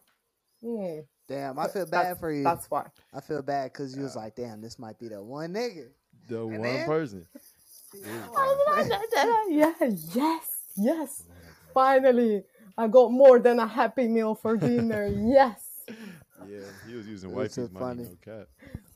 [0.63, 2.43] hmm, damn, I feel that's- bad for you.
[2.43, 2.87] that's why.
[3.13, 5.89] I feel bad because you was like, damn, this might be the one nigga.
[6.27, 7.27] The And one then- person.
[9.49, 9.73] yeah,
[10.13, 11.23] yes, yes.
[11.73, 12.43] Finally,
[12.77, 15.07] I got more than a happy meal for dinner.
[15.15, 15.69] yes.
[16.47, 18.17] Yeah, he was using That's so wifey's money, funny.
[18.25, 18.47] no cap.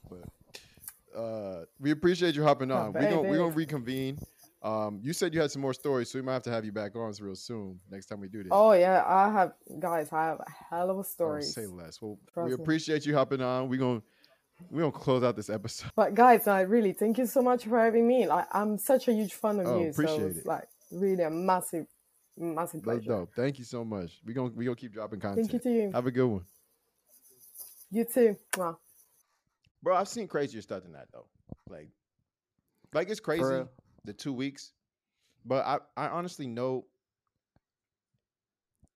[0.10, 2.94] But uh, we appreciate you hopping Oh, on.
[2.94, 3.38] We're gonna we're baby.
[3.38, 4.20] gonna reconvene.
[4.64, 6.72] Um, you said you had some more stories, so we might have to have you
[6.72, 7.80] back on real soon.
[7.90, 8.52] Next time we do this.
[8.52, 10.10] Oh yeah, I have guys.
[10.12, 11.44] I have a hell of a Oh, story.
[11.44, 12.02] say less.
[12.02, 12.62] Well, Trust we me.
[12.64, 13.70] appreciate you hopping on.
[13.70, 14.02] We're gonna
[14.70, 15.92] we're gonna close out this episode.
[15.96, 18.28] But guys, I really thank you so much for having me.
[18.28, 20.46] Like I'm such a huge fan of Oh, you, so appreciate it's it.
[20.46, 21.86] like really a massive,
[22.38, 23.10] massive That's pleasure.
[23.20, 23.34] dope.
[23.36, 24.20] Thank you so much.
[24.26, 25.50] We're gonna we gonna keep dropping content.
[25.52, 25.92] Thank you to you.
[25.94, 26.46] Have a good one.
[27.92, 28.36] You too.
[28.58, 28.78] Wow.
[29.84, 31.28] Bro, I've seen crazier stuff than that though.
[31.70, 31.90] Like
[32.94, 33.64] like it's crazy
[34.06, 34.74] the two weeks.
[35.46, 36.86] But I, I honestly know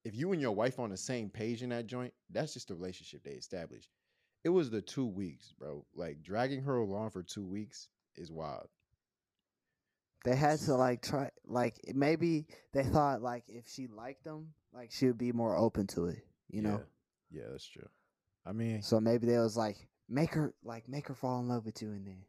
[0.04, 2.76] if you and your wife on the same page in that joint, that's just the
[2.76, 3.90] relationship they established.
[4.44, 5.86] It was the two weeks, bro.
[5.96, 8.68] Like dragging her along for two weeks is wild.
[10.24, 14.92] They had to like try, like maybe they thought like if she liked them, like
[14.92, 16.82] she would be more open to it, you know.
[17.32, 17.88] Yeah, yeah that's true.
[18.46, 21.66] I mean, So maybe they was like make her like make her fall in love
[21.66, 22.24] with you, and then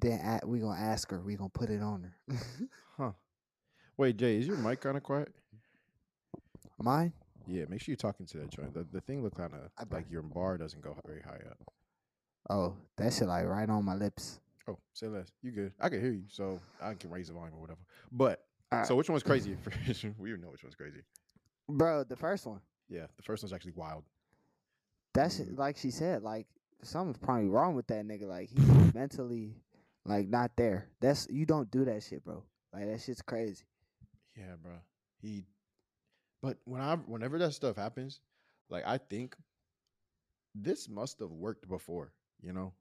[0.00, 2.36] then we gonna ask her, we gonna put it on her.
[2.96, 3.12] huh.
[3.96, 5.32] Wait, Jay, is your mic kind of quiet?
[6.78, 7.12] Mine?
[7.50, 8.72] Yeah, make sure you're talking to that joint.
[8.74, 11.58] The, the thing look kind of like your bar doesn't go very high up.
[12.48, 14.40] Oh, that shit like right on my lips.
[14.68, 15.32] Oh, say less.
[15.42, 15.72] You good?
[15.80, 17.80] I can hear you, so I can raise the volume or whatever.
[18.12, 18.44] But
[18.84, 19.56] so which one's crazy?
[20.18, 21.00] we know which one's crazy.
[21.68, 22.60] Bro, the first one.
[22.88, 24.04] Yeah, the first one's actually wild.
[25.12, 25.58] That's Mhm.
[25.58, 26.46] like she said, like
[26.82, 28.28] something's probably wrong with that nigga.
[28.28, 29.56] Like he's mentally
[30.04, 30.86] like not there.
[31.00, 32.42] That's you don't do that shit, bro.
[32.72, 33.64] Like that shit's crazy.
[34.36, 34.72] Yeah, bro.
[35.20, 35.44] He,
[36.42, 38.20] but when I whenever that stuff happens,
[38.68, 39.36] like I think
[40.54, 42.12] this must have worked before.
[42.42, 42.72] You know,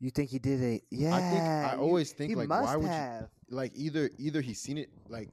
[0.00, 0.82] You think he did it?
[0.90, 1.14] Yeah.
[1.14, 3.28] I think I always think like, why would have.
[3.48, 5.28] you like either either he's seen it like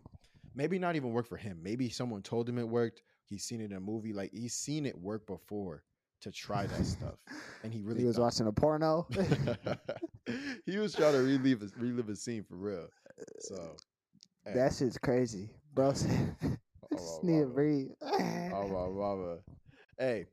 [0.54, 1.60] maybe not even work for him.
[1.62, 3.04] Maybe someone told him it worked.
[3.26, 4.14] He's seen it in a movie.
[4.14, 5.84] Like he's seen it work before
[6.22, 7.16] to try that stuff,
[7.64, 9.08] and he really he was watching a porno.
[10.66, 12.88] he was trying to relive a, relive a scene for real.
[13.40, 13.76] So
[14.46, 14.76] hey, that eh.
[14.76, 15.94] shit's crazy, bro.
[16.92, 17.90] Oh, just need to breathe.
[20.00, 20.26] Hey,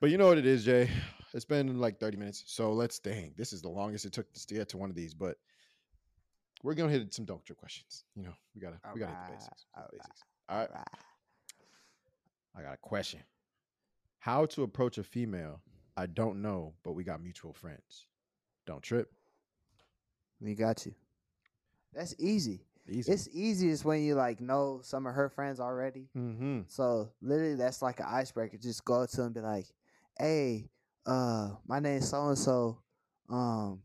[0.00, 0.90] but you know what it is, Jay.
[1.34, 2.44] It's been like 30 minutes.
[2.46, 3.34] So let's dang.
[3.36, 5.36] This is the longest it took to get to one of these, but
[6.62, 8.04] we're gonna hit some don't trip questions.
[8.16, 9.66] You know, we gotta we gotta hit the basics.
[9.76, 10.22] alright, basics.
[10.48, 10.70] All right.
[10.72, 10.88] Right.
[12.56, 13.20] I got a question.
[14.18, 15.60] How to approach a female
[15.98, 18.06] I don't know, but we got mutual friends.
[18.66, 19.10] Don't trip.
[20.40, 20.94] We got you.
[21.92, 22.60] That's easy.
[22.90, 23.12] Easy.
[23.12, 26.08] It's easiest when you like know some of her friends already.
[26.16, 26.60] mm-hmm.
[26.68, 28.56] So literally, that's like an icebreaker.
[28.56, 29.66] Just go to him and be like,
[30.18, 30.70] "Hey,
[31.06, 32.78] uh, my name's so and so.
[33.30, 33.82] Um,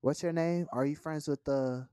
[0.00, 0.66] what's your name?
[0.72, 1.86] Are you friends with the?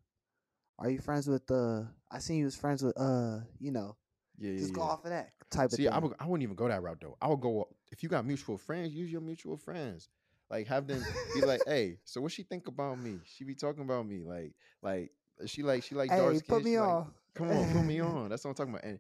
[0.80, 1.88] Are you friends with the?
[2.12, 3.96] I seen you was friends with uh, you know.
[4.38, 4.88] Yeah, yeah, Just go yeah.
[4.88, 7.18] off of that type See, of I, would, I wouldn't even go that route though.
[7.22, 10.10] I would go if you got mutual friends, use your mutual friends.
[10.50, 13.20] Like have them be like, hey, so what she think about me?
[13.26, 15.12] She be talking about me, like, like
[15.46, 16.56] she like she like dark hey, skin.
[16.56, 17.06] put me she like.
[17.34, 18.30] Come on, put me on.
[18.30, 18.84] That's what I'm talking about.
[18.84, 19.00] And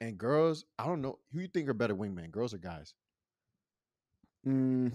[0.00, 2.94] and girls, I don't know who you think are better wingmen, girls or guys.
[4.46, 4.92] Mm,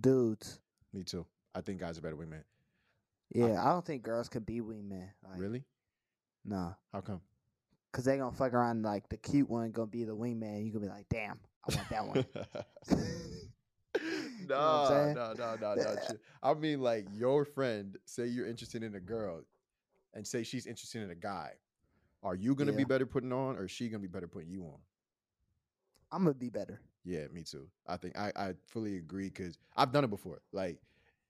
[0.00, 0.60] dudes.
[0.92, 1.26] Me too.
[1.54, 2.42] I think guys are better wingmen.
[3.34, 5.08] Yeah, I don't think girls could be wingmen.
[5.22, 5.64] Like, Really?
[6.44, 7.20] Nah, How come?
[7.92, 8.82] cause they gonna fuck around.
[8.82, 10.64] Like the cute one gonna be the wingman.
[10.64, 12.24] You gonna be like, damn, I want that one.
[14.48, 15.96] know what I'm no, no, no, no, no.
[16.42, 19.42] I mean, like your friend, say you're interested in a girl,
[20.14, 21.52] and say she's interested in a guy.
[22.22, 24.64] Are you gonna be better putting on, or is she gonna be better putting you
[24.64, 24.78] on?
[26.10, 26.80] I'm gonna be better.
[27.04, 27.68] Yeah, me too.
[27.86, 30.40] I think I, I fully agree because I've done it before.
[30.52, 30.78] Like,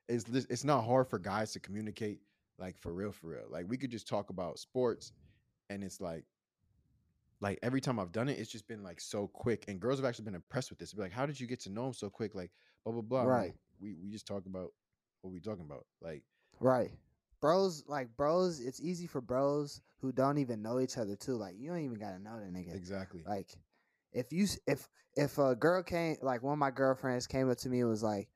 [0.09, 2.21] it's it's not hard for guys to communicate,
[2.59, 3.47] like for real, for real.
[3.51, 5.13] Like we could just talk about sports,
[5.69, 6.25] and it's like,
[7.41, 10.07] like every time I've done it, it's just been like so quick, and girls have
[10.07, 10.95] actually been impressed with this.
[10.95, 12.35] Be like, how did you get to know him so quick?
[12.35, 12.51] Like,
[12.93, 13.31] blah blah blah.
[13.31, 13.43] Right.
[13.51, 14.71] like, we we just talk about
[15.23, 15.87] what we talking about.
[16.01, 16.23] Like,
[16.61, 16.91] Right.
[17.41, 21.37] Bros, like bros, it's easy for bros who don't even know each other too.
[21.37, 22.75] Like you don't even gotta know that nigga.
[22.75, 23.23] exactly.
[23.27, 23.57] Like
[24.13, 27.69] if you if if a girl came like one of my girlfriends came up to
[27.69, 28.29] me and was like,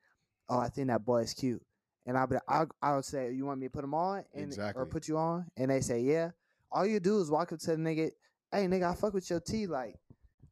[0.47, 1.61] "Oh, I think that boy is cute,"
[2.05, 4.43] and I'll be I I would say, "You want me to put him on?" And
[4.45, 4.81] Exactly.
[4.81, 6.31] or put you on, and they say, "Yeah."
[6.71, 8.11] All you do is walk up to the nigga,
[8.51, 9.67] "Hey, nigga, I fuck with your T.
[9.67, 9.95] Like,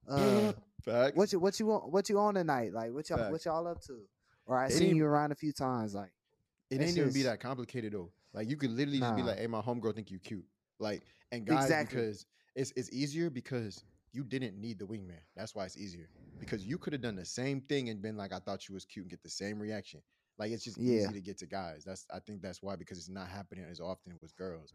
[0.07, 0.51] uh,
[0.83, 1.15] Facts.
[1.17, 1.91] what you what you want?
[1.91, 2.73] What you on tonight?
[2.73, 4.01] Like, what y'all what y'all up to?"
[4.45, 5.93] Or I It seen you around a few times.
[5.93, 6.11] Like,
[6.69, 8.11] It ain't even be that complicated though.
[8.33, 10.45] Like you could literally just be like, "Hey, my homegirl think you cute."
[10.79, 11.97] Like, and guys Exactly.
[11.97, 15.19] because it's it's easier because you didn't need the wingman.
[15.35, 18.33] That's why it's easier because you could have done the same thing and been like,
[18.33, 20.01] "I thought you was cute" and get the same reaction.
[20.37, 20.95] Like it's just Yeah.
[21.05, 21.83] easy to get to guys.
[21.85, 24.73] That's I think that's why because it's not happening as often with girls.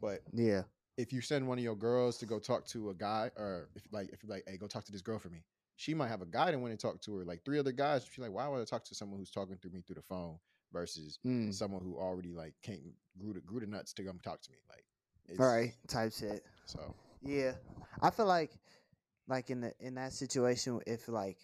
[0.00, 0.62] But yeah,
[0.98, 3.84] if you send one of your girls to go talk to a guy, or if
[3.92, 5.44] like if like, hey, go talk to this girl for me,
[5.76, 8.04] she might have a guy that want to talk to her, like three other guys.
[8.04, 10.38] She's like, why would I talk to someone who's talking through me through the phone
[10.72, 11.54] versus mm.
[11.54, 14.58] someone who already like came grew the grew the nuts to come talk to me?
[14.68, 14.84] Like,
[15.28, 16.44] it's, all right, type shit.
[16.66, 17.52] So Yeah,
[18.02, 18.50] I feel like,
[19.28, 21.38] like in the in that situation, if like,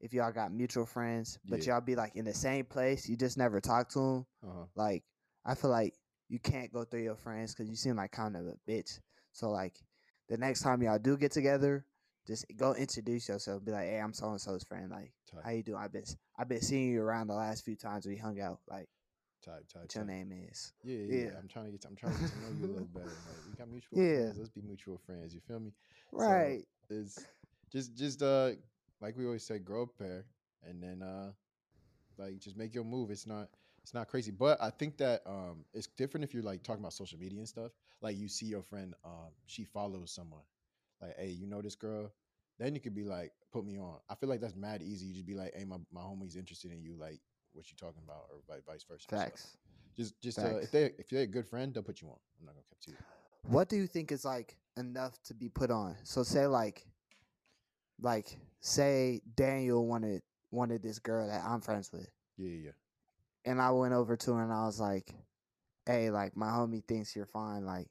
[0.00, 1.72] if y'all got mutual friends, but Yeah.
[1.72, 4.26] y'all be like in the same place, you just never talk to them.
[4.46, 4.64] uh-huh.
[4.74, 5.04] Like,
[5.46, 5.94] I feel like
[6.30, 9.00] you can't go through your friends because you seem like kind of a bitch.
[9.32, 9.74] So like,
[10.30, 11.84] the next time y'all do get together,
[12.26, 13.64] just go introduce yourself.
[13.64, 14.90] Be like, hey, I'm so and so's friend.
[14.90, 15.78] Like, type, how you doing?
[15.82, 16.04] I've been
[16.38, 18.60] I've been seeing you around the last few times we hung out.
[18.70, 18.88] Like,
[19.44, 20.14] type, type, what your type.
[20.14, 20.72] name is?
[20.84, 21.30] Yeah, yeah, yeah.
[21.38, 21.82] I'm trying to get.
[21.82, 23.16] To, I'm trying to get to know you a little better.
[23.26, 24.16] Like, we got mutual Yeah.
[24.16, 24.38] friends.
[24.38, 25.34] Let's be mutual friends.
[25.34, 25.72] You feel me?
[26.16, 26.64] So, Right.
[26.88, 27.26] it's
[27.72, 28.50] just just uh
[29.00, 30.26] like we always say grow a pair
[30.68, 31.30] and then uh
[32.18, 33.48] like just make your move it's not
[33.82, 36.92] it's not crazy but i think that um it's different if you're like talking about
[36.92, 37.72] social media and stuff.
[38.02, 40.42] Like you see your friend um she follows someone.
[41.00, 42.12] Like hey you know this girl?
[42.58, 43.96] Then you could be like put me on.
[44.08, 45.06] I feel like that's mad easy.
[45.06, 47.20] You just be like hey my, my homie's interested in you like
[47.52, 49.56] what you talking about or vice versa So, Facts.
[49.96, 52.16] just just uh, if they if they're a good friend they'll put you on.
[52.38, 52.96] I'm not gonna keep to you.
[53.50, 55.96] What do you think is like enough to be put on?
[56.04, 56.86] So say like,
[58.00, 62.70] like say Daniel wanted wanted this girl that I'm friends with, Yeah, yeah, yeah.
[63.44, 65.12] And I went over to her and I was like,
[65.86, 67.88] "Hey, like my homie thinks you're fine," like,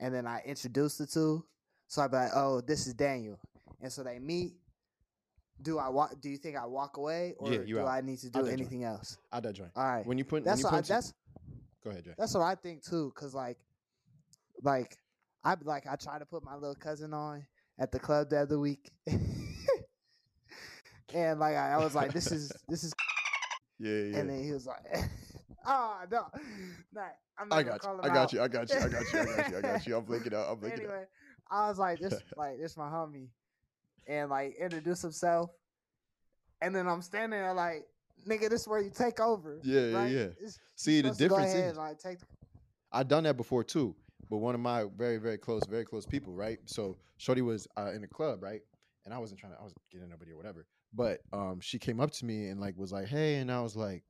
[0.00, 1.44] and then I introduced the two.
[1.88, 3.38] So I'd be like, "Oh, this is Daniel,"
[3.80, 4.54] and so they meet.
[5.62, 6.20] Do I walk?
[6.20, 7.88] Do you think I walk away, or Yeah, you do out.
[7.88, 9.16] I need to do anything else?
[9.32, 9.70] Out that joint.
[9.74, 11.14] All right, When you put, that's when what I, that's
[11.82, 12.12] go ahead, Jay.
[12.18, 13.56] that's what I think too, cause like,
[14.62, 14.98] like
[15.44, 17.46] I like I tried to put my little cousin on
[17.78, 18.90] at the club the other week,
[21.14, 22.92] and like I, I was like, this is this is,
[23.78, 24.18] Yeah, yeah.
[24.18, 24.84] and then he was like,
[25.66, 26.26] oh no,
[26.94, 27.02] nah,
[27.38, 27.90] I'm not I gonna got you.
[27.90, 28.32] him I got out.
[28.32, 28.40] you.
[28.40, 28.76] I got you.
[28.76, 29.18] I got you.
[29.20, 29.58] I got you.
[29.58, 29.96] I got you.
[29.96, 30.46] I'm blinking out.
[30.50, 30.90] I'm blinking out.
[30.90, 31.04] anyway,
[31.50, 33.28] I was like, this like this my homie,
[34.06, 35.50] and like introduce himself,
[36.60, 37.86] and then I'm standing there like,
[38.26, 39.60] nigga, this is where you take over.
[39.62, 40.10] Yeah, yeah, right?
[40.10, 40.20] yeah.
[40.20, 42.18] It's- See, the difference ahead is like take
[42.92, 43.94] I've done that before too.
[44.28, 46.58] But one of my very, very close, very close people, right?
[46.64, 48.60] So Shorty was uh, in the club, right?
[49.04, 50.66] And I wasn't trying to, I was getting nobody or whatever.
[50.92, 53.76] But um, she came up to me and like was like, "Hey," and I was
[53.76, 54.02] like,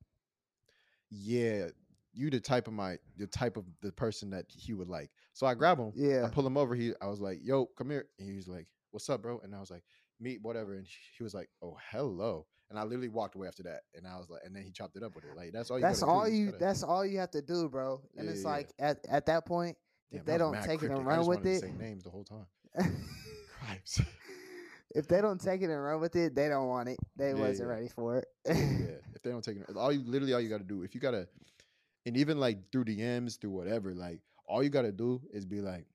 [1.11, 1.68] "Yeah,
[2.12, 5.47] you the type of my, the type of the person that he would like." So
[5.47, 6.74] I grab him, yeah, I pull him over.
[6.74, 9.55] He, I was like, "Yo, come here," and he was like, "What's up, bro?" And
[9.55, 9.83] I was like,
[10.20, 13.83] "Meet whatever," and he was like, "Oh, hello." And I literally walked away after that,
[13.95, 15.37] and I was like, and then he chopped it up with it.
[15.37, 15.79] Like that's all.
[15.79, 16.07] You That's do.
[16.07, 16.47] all you.
[16.47, 18.01] gotta- That's all you have to do, bro.
[18.16, 18.55] And Yeah, it's yeah, yeah.
[18.57, 19.77] like at at that point,
[20.11, 21.07] Damn, if they don't take it and cryptic.
[21.07, 22.47] Run with it, to say names the whole time.
[24.97, 26.99] if they don't take it and run with it, they don't want it.
[27.16, 27.70] They Yeah, wasn't yeah.
[27.70, 28.26] ready for it.
[28.72, 30.94] yeah, if they don't take it, all you literally all you got to do, if
[30.94, 31.28] you gotta,
[32.07, 35.61] and even like through DMs, through whatever, like all you got to do is be
[35.61, 35.86] like,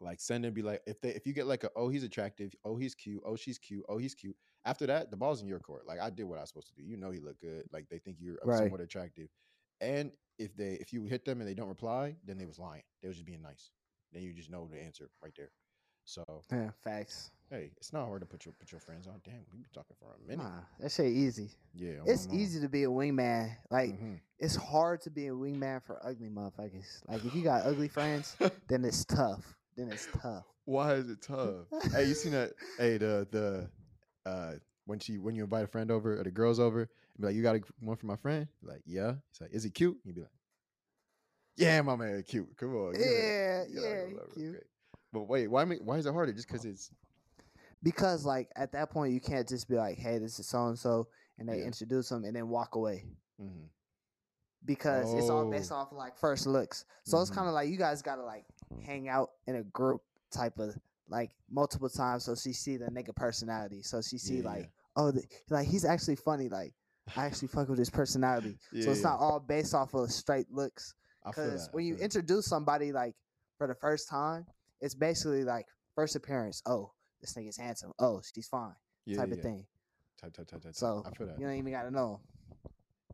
[0.00, 2.54] like send and be like, if they if you get like a oh he's attractive,
[2.64, 4.36] oh he's cute, oh she's cute, oh he's cute.
[4.64, 5.86] After that, the ball's in your court.
[5.86, 6.84] Like I did what I was supposed to do.
[6.84, 7.64] You know he look good.
[7.72, 8.60] Like they think you're uh, Right.
[8.62, 9.28] somewhat attractive,
[9.80, 12.82] and if they if you hit them and they don't reply, then they was lying.
[13.02, 13.70] They was just being nice.
[14.12, 15.50] Then you just know the answer right there.
[16.04, 17.30] So yeah, facts.
[17.54, 19.20] Hey, it's not hard to put your put your friends on.
[19.24, 20.42] Damn, we be talking for a minute.
[20.42, 21.50] Nah, that shit easy.
[21.74, 23.56] Yeah, It's easy to be a wingman.
[23.70, 24.20] Like Mhm.
[24.38, 27.02] it's hard to be a wingman for ugly motherfuckers.
[27.08, 28.36] Like if you got ugly friends,
[28.68, 29.56] then it's tough.
[29.76, 30.46] Then it's tough.
[30.64, 31.66] Why is it tough?
[31.92, 32.52] hey, you seen that?
[32.78, 33.70] Hey, the the
[34.30, 34.54] uh
[34.86, 36.88] when she when you invite a friend over or the girls over, and
[37.20, 38.48] be like, you got a, one for my friend?
[38.62, 39.14] Be like, yeah.
[39.30, 39.96] He's like, is he cute?
[40.04, 40.30] You'd be like,
[41.56, 42.48] yeah, my man, cute.
[42.56, 44.66] Come on, Yeah, know, yeah, cute.
[45.12, 45.78] But wait, why me?
[45.80, 46.32] Why is it harder?
[46.32, 46.90] Just because it's
[47.84, 50.76] Because like at that point you can't just be like, hey, this is so and
[50.78, 51.06] so,
[51.38, 51.66] and they Yeah.
[51.66, 53.06] introduce them and then walk away.
[53.40, 53.68] mhm.
[54.66, 55.76] because it's all based Oh.
[55.76, 56.86] off of like first looks.
[57.04, 57.34] So it's Mhm.
[57.34, 58.46] kind of like you guys gotta like
[58.80, 60.74] hang out in a group type of
[61.08, 63.82] like multiple times so she see the nigga personality.
[63.82, 66.48] So she see Yeah, like, oh, the, like he's actually funny.
[66.48, 66.72] Like
[67.14, 68.58] I actually fuck with his personality.
[68.72, 70.94] Yeah, so it's not all based off of straight looks.
[71.26, 72.04] Because when you that.
[72.04, 73.14] introduce somebody like
[73.58, 74.46] for the first time,
[74.80, 76.62] it's basically like first appearance.
[76.64, 76.92] Oh,
[77.24, 77.92] this nigga's handsome.
[77.98, 78.74] Oh, she's fine.
[79.06, 79.42] yeah, type yeah, of yeah.
[79.42, 79.64] thing.
[80.20, 80.74] Type, type, type, type.
[80.74, 81.38] So I feel that.
[81.38, 82.20] you don't even gotta know.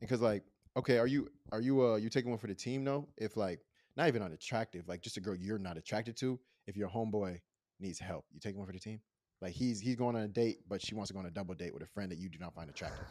[0.00, 0.42] because like
[0.76, 3.60] okay are you are you uh you taking one for the team though if like
[3.96, 7.38] not even unattractive like just a girl you're not attracted to if your homeboy
[7.80, 9.00] needs help you taking one for the team
[9.42, 11.54] like he's he's going on a date but she wants to go on a double
[11.54, 13.06] date with a friend that you do not find attractive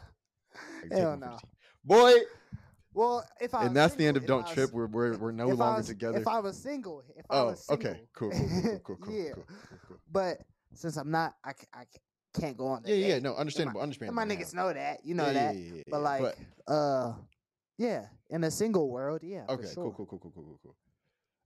[0.92, 1.38] Hell one for the no.
[1.84, 2.14] boy
[2.94, 5.48] Well, if I and that's the end of don't I trip we're we're, we're no
[5.48, 8.40] longer was- together If I was single, if I oh was single, okay cool cool
[8.48, 9.30] cool cool cool cool, yeah.
[9.34, 9.96] cool, cool, cool.
[10.10, 10.38] But
[10.74, 11.84] since I'm not, I, I
[12.38, 12.82] can't go on.
[12.86, 14.34] yeah that yeah no understandable And understandable my now.
[14.34, 15.54] niggas know that, you know Yeah, that.
[15.56, 16.02] yeah, yeah, yeah, But yeah.
[16.02, 17.12] like, uh,
[17.78, 19.46] yeah, in a single world, yeah.
[19.46, 19.84] for okay sure.
[19.84, 20.76] cool cool cool cool cool cool cool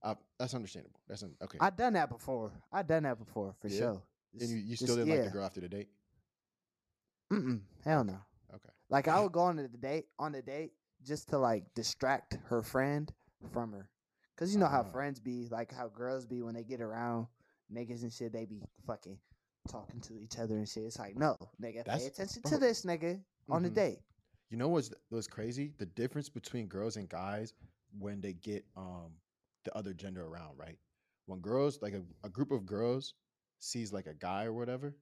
[0.02, 2.52] uh, that's understandable that's un- okay I done that before.
[2.72, 3.78] I done that before for Yeah?
[3.78, 4.02] sure.
[4.40, 5.24] and you, you Just- still didn't like yeah.
[5.26, 5.88] the girl after the date
[7.32, 8.18] Mm-mm, hell no.
[8.54, 10.72] okay Like I would go on the date on the date
[11.02, 13.12] just to like distract her friend
[13.52, 13.88] from her,
[14.36, 14.90] cause you know how Ah.
[14.92, 17.26] friends be, like how girls be when they get around
[17.72, 18.32] niggas and shit.
[18.32, 19.18] They be fucking
[19.68, 20.84] talking to each other and shit.
[20.84, 22.50] It's like no, nigga, That's- pay attention bro.
[22.52, 23.74] to this nigga on the Mhm.
[23.74, 23.98] date.
[24.50, 25.74] You know what's what's crazy?
[25.78, 27.54] The difference between girls and guys
[27.98, 29.16] when they get um
[29.64, 30.78] the other gender around, right?
[31.26, 33.14] When girls like a, a group of girls
[33.58, 34.94] sees like a guy or whatever,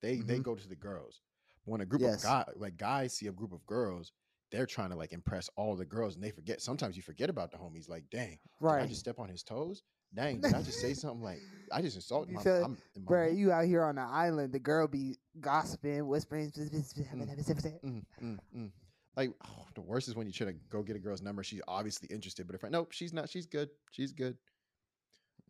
[0.00, 0.42] they they Mhm.
[0.44, 1.20] go to the girls.
[1.64, 2.16] When a group Yes.
[2.16, 4.12] of guys like guys see a group of girls,
[4.50, 7.50] they're trying to like impress all the girls and they forget sometimes you forget about
[7.50, 7.88] the homies.
[7.88, 9.82] Like, dang, right I just step on his toes?
[10.14, 11.40] Dang, did I just say something like
[11.72, 13.26] I just insulted You my, feel- I'm, my bro.
[13.28, 16.52] You out here on the island, the girl be gossiping, whispering.
[16.56, 18.70] Mm, mm, mm.
[19.16, 21.42] Like oh, the worst is when you try to go get a girl's number.
[21.42, 23.28] She's obviously interested, but if I nope, she's not.
[23.28, 23.70] She's good.
[23.90, 24.36] She's good.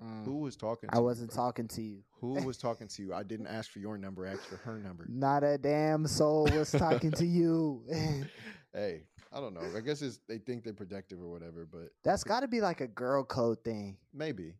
[0.02, 0.90] Mm, Who was talking?
[0.90, 1.44] I to you, wasn't bro?
[1.44, 2.02] talking to you.
[2.20, 3.14] Who was talking to you?
[3.14, 4.26] I didn't ask for your number.
[4.26, 5.06] I asked for her number.
[5.08, 7.82] Not a damn soul was talking to you.
[8.74, 9.62] hey, I don't know.
[9.76, 12.80] I guess it's they think they're protective or whatever, but That's got to be like
[12.80, 13.96] a girl code thing.
[14.12, 14.54] maybe.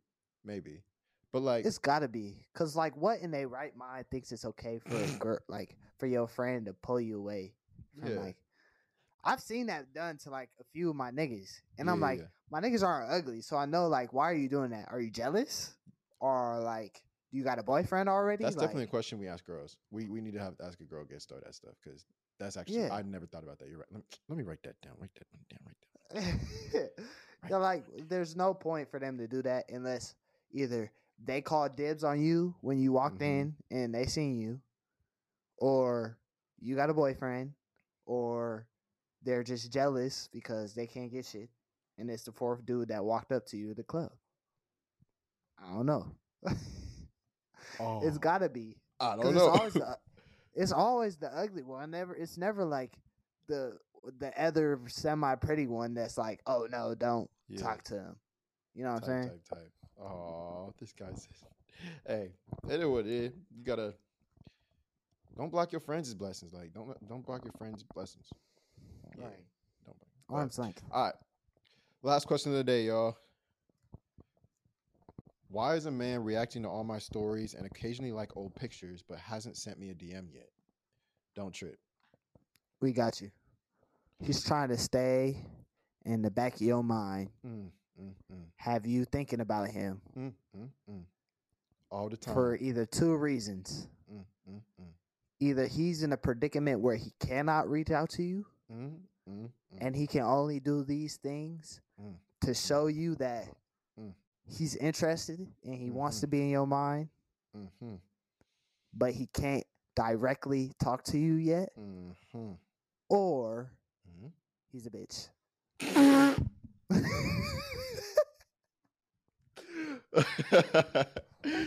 [0.45, 0.83] maybe.
[1.33, 4.79] But like, It's gotta be, cause like, what in their right mind thinks it's okay
[4.79, 7.53] for a girl, like for your friend to pull you away
[8.01, 8.21] from Yeah.
[8.21, 8.37] like.
[9.25, 12.19] I've seen that done to like a few of my niggas, and I'm yeah, like,
[12.21, 12.27] yeah.
[12.49, 14.87] my niggas aren't ugly, so I know like, why are you doing that?
[14.89, 15.75] Are you jealous,
[16.21, 17.03] or like,
[17.33, 18.45] do you got a boyfriend already?
[18.45, 19.77] that's definitely a question we ask girls.
[19.91, 22.05] We we need to have ask a girl get started that stuff because
[22.39, 22.89] that's actually Yeah.
[22.91, 23.69] I never thought about that.
[23.69, 23.87] You're right.
[23.91, 24.95] Let me, let me write that down.
[24.99, 25.61] Write that one down.
[25.67, 26.93] Write that.
[27.49, 30.15] You're like, there's no point for them to do that unless
[30.53, 30.91] either
[31.25, 33.23] they called dibs on you when you walked Mhm.
[33.23, 34.61] in and they seen you,
[35.59, 36.19] or
[36.61, 37.53] you got a boyfriend,
[38.07, 38.67] or
[39.23, 41.49] they're just jealous because they can't get shit,
[41.99, 44.13] and it's the fourth dude that walked up to you at the club.
[45.59, 46.07] I don't know.
[47.79, 48.77] Oh, It's gotta be.
[49.01, 49.49] I don't it's know.
[49.49, 49.99] always the
[50.57, 51.91] it's always the ugly one.
[51.93, 52.99] Never it's never like
[53.47, 53.79] the
[54.19, 57.61] the other semi pretty one that's like, oh no, don't Yeah.
[57.63, 58.17] talk to him.
[58.75, 59.41] You know what type, I'm saying?
[59.51, 59.73] type, type.
[60.05, 61.27] Oh, this guy says,
[62.07, 62.33] "Hey,
[62.69, 63.33] it is what it is.
[63.57, 63.95] You gotta
[65.37, 66.53] don't block your friends' blessings.
[66.53, 68.27] Like don't don't block your friends' blessings.
[69.19, 69.37] Yeah, Right.
[69.85, 69.99] Don't.
[69.99, 70.83] block- but- Arm's length.
[70.91, 71.15] All right.
[72.03, 73.17] Last question of the day, y'all.
[75.57, 79.17] Why is a man reacting to all my stories and occasionally like old pictures, but
[79.17, 80.51] hasn't sent me a DM yet?
[81.35, 81.79] Don't trip.
[82.83, 83.31] We got you.
[84.23, 85.39] He's trying to stay
[86.05, 90.31] in the back of your mind, Mm, mm, mm, have you thinking about him mm,
[90.55, 91.03] mm, mm.
[91.91, 92.35] All the time.
[92.35, 93.89] for either two reasons.
[95.41, 98.45] Either he's in a predicament where he cannot reach out to you
[99.81, 101.81] and he can only do these things
[102.43, 103.49] to show you that.
[104.49, 106.21] He's interested and he wants Mhm.
[106.21, 107.09] to be in your mind,
[107.57, 107.99] Mhm,
[108.95, 112.57] but he can't directly talk to you yet, mhm,
[113.09, 113.71] or
[114.09, 114.31] mhm.
[114.73, 115.29] he's a bitch.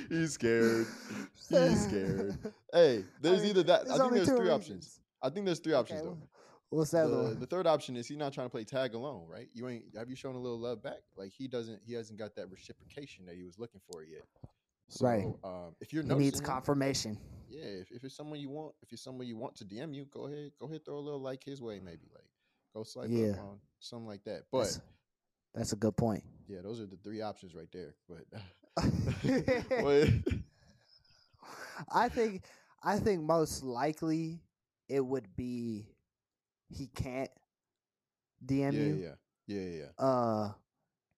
[0.09, 0.87] He's scared.
[1.49, 2.37] He's scared.
[2.73, 3.89] Hey, there's mean, either that.
[3.89, 4.99] I think there's three options.
[5.23, 6.17] I think there's three options Okay, though.
[6.71, 9.47] What's that The, the third option is he's not trying to play tag alone, right?
[9.53, 11.01] You ain't have you shown a little love back?
[11.17, 14.23] Like he doesn't he hasn't got that reciprocation that he was looking for yet.
[14.89, 15.25] So Right.
[15.43, 17.17] um if you're He needs confirmation.
[17.49, 20.05] yeah, if, if it's someone you want, if it's someone you want to DM you,
[20.05, 22.25] go ahead, go ahead, throw a little like his way, maybe like
[22.75, 23.31] go swipe Yeah.
[23.33, 24.43] up on something like that.
[24.51, 24.79] But That's,
[25.55, 26.23] that's a good point.
[26.47, 27.95] yeah, those are the three options right there.
[28.07, 28.25] But,
[29.81, 30.07] but
[31.91, 32.43] I think
[32.83, 34.41] I think most likely
[34.87, 35.87] it would be
[36.69, 37.29] he can't
[38.45, 38.95] DM yeah, you.
[38.95, 39.15] yeah,
[39.47, 40.03] yeah, yeah, yeah.
[40.05, 40.51] Uh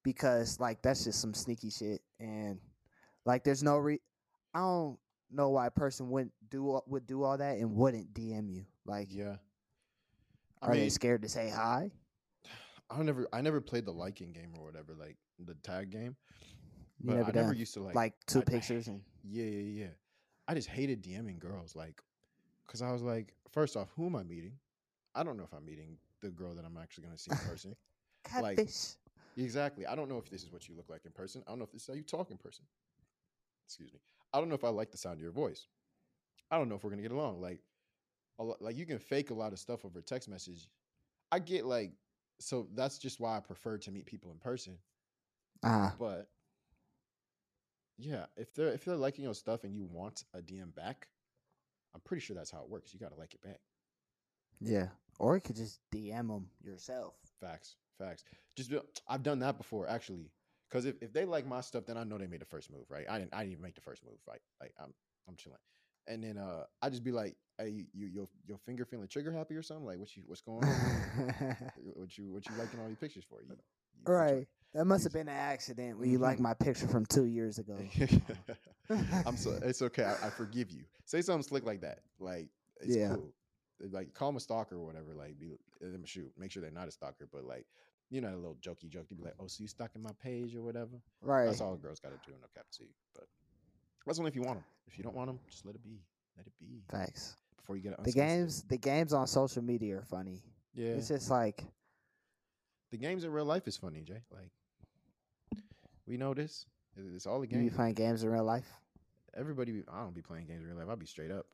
[0.03, 2.59] because like that's just some sneaky shit and
[3.25, 3.99] like there's no re
[4.53, 4.97] I don't
[5.31, 8.65] know why a person wouldn't do all- would do all that and wouldn't DM you.
[8.85, 9.35] Like yeah.
[10.61, 11.91] I are they scared to say hi?
[12.89, 16.15] I never, I never played the liking game or whatever, like the tag game.
[17.03, 19.83] But never I done never used to like, like two I- pictures and Yeah, yeah,
[19.83, 19.91] yeah.
[20.47, 22.01] I just hated DMing girls, like,
[22.67, 24.53] cause I was like, first off, who am I meeting?
[25.15, 27.75] I don't know if I'm meeting the girl that I'm actually gonna see in person.
[28.43, 28.57] Like-
[29.37, 29.85] exactly.
[29.85, 31.43] I don't know if this is what you look like in person.
[31.47, 32.65] I don't know if this is how you talk in person.
[33.67, 33.99] Excuse me.
[34.33, 35.67] I don't know if I like the sound of your voice.
[36.49, 37.41] I don't know if we're gonna get along.
[37.41, 37.59] Like,
[38.59, 40.67] like you can fake a lot of stuff over text message.
[41.31, 41.91] I get like,
[42.39, 44.77] so that's just why I prefer to meet people in person.
[45.63, 46.27] Ah, But
[47.97, 51.07] yeah, if they're if they're liking your stuff and you want a DM back,
[51.93, 52.93] I'm pretty sure that's how it works.
[52.93, 53.59] You gotta like it back.
[54.59, 54.87] yeah.
[55.19, 57.13] Or you could just DM them yourself.
[57.39, 58.23] Facts, facts.
[58.55, 58.71] Just
[59.07, 60.31] I've done that before actually.
[60.69, 62.85] Because if, if they like my stuff, then I know they made the first move,
[62.89, 63.05] right?
[63.09, 64.39] I didn't I didn't even make the first move, right?
[64.61, 64.93] Like I'm
[65.27, 65.57] I'm chilling.
[66.07, 69.55] And then uh I just be like, hey, you your your finger feeling trigger happy
[69.55, 69.85] or something?
[69.85, 71.65] Like what you what's going on?
[71.95, 73.41] what you what you liking all these pictures for?
[73.43, 73.49] You,
[74.05, 74.47] you right.
[74.73, 76.43] That must have been an accident when you like Mhm.
[76.43, 77.75] my picture from two years ago.
[79.25, 80.05] I'm so it's okay.
[80.05, 80.83] I, I forgive you.
[81.05, 81.99] Say something slick like that.
[82.19, 82.47] Like
[82.79, 83.15] it's Yeah.
[83.15, 83.33] cool.
[83.89, 85.13] Like call them a stalker or whatever.
[85.17, 86.31] Like be them shoot.
[86.37, 87.65] Make sure they're not a stalker, but like
[88.09, 89.07] you know a little jokey joke.
[89.09, 89.43] To be like, mm-hmm.
[89.43, 91.01] oh, so you stalking my page or whatever.
[91.21, 91.45] right.
[91.45, 92.35] That's all girls got to do.
[92.39, 92.89] No cap to you.
[93.15, 93.25] But
[94.05, 94.65] that's only if you want them.
[94.87, 95.99] If you don't want them, just let it be.
[96.37, 97.35] Let it be Facts.
[97.57, 100.41] before you get The games, the games on social media are funny.
[100.73, 101.65] Yeah, It's just like,
[102.89, 104.21] the games in real life is funny, Jay.
[104.31, 104.51] Like
[106.07, 106.65] we know this.
[106.95, 107.63] It's all the games.
[107.63, 108.69] you be playing games in real life.
[109.35, 110.87] Everybody, be- I don't be playing games in real life.
[110.89, 111.45] I'll be straight up.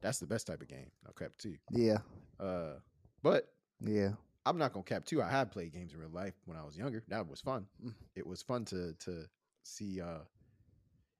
[0.00, 0.90] That's the best type of game.
[1.04, 1.56] No cap you.
[1.70, 1.98] Yeah,
[2.38, 2.74] Uh,
[3.22, 3.48] but
[3.84, 4.10] yeah.
[4.46, 5.22] I'm not gonna cap too.
[5.22, 7.02] I have played games in real life when I was younger.
[7.08, 7.66] That was fun.
[7.84, 7.94] Mm.
[8.16, 9.28] It was fun to to
[9.62, 10.00] see.
[10.00, 10.20] Uh,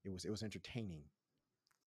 [0.05, 1.03] it was it was entertaining.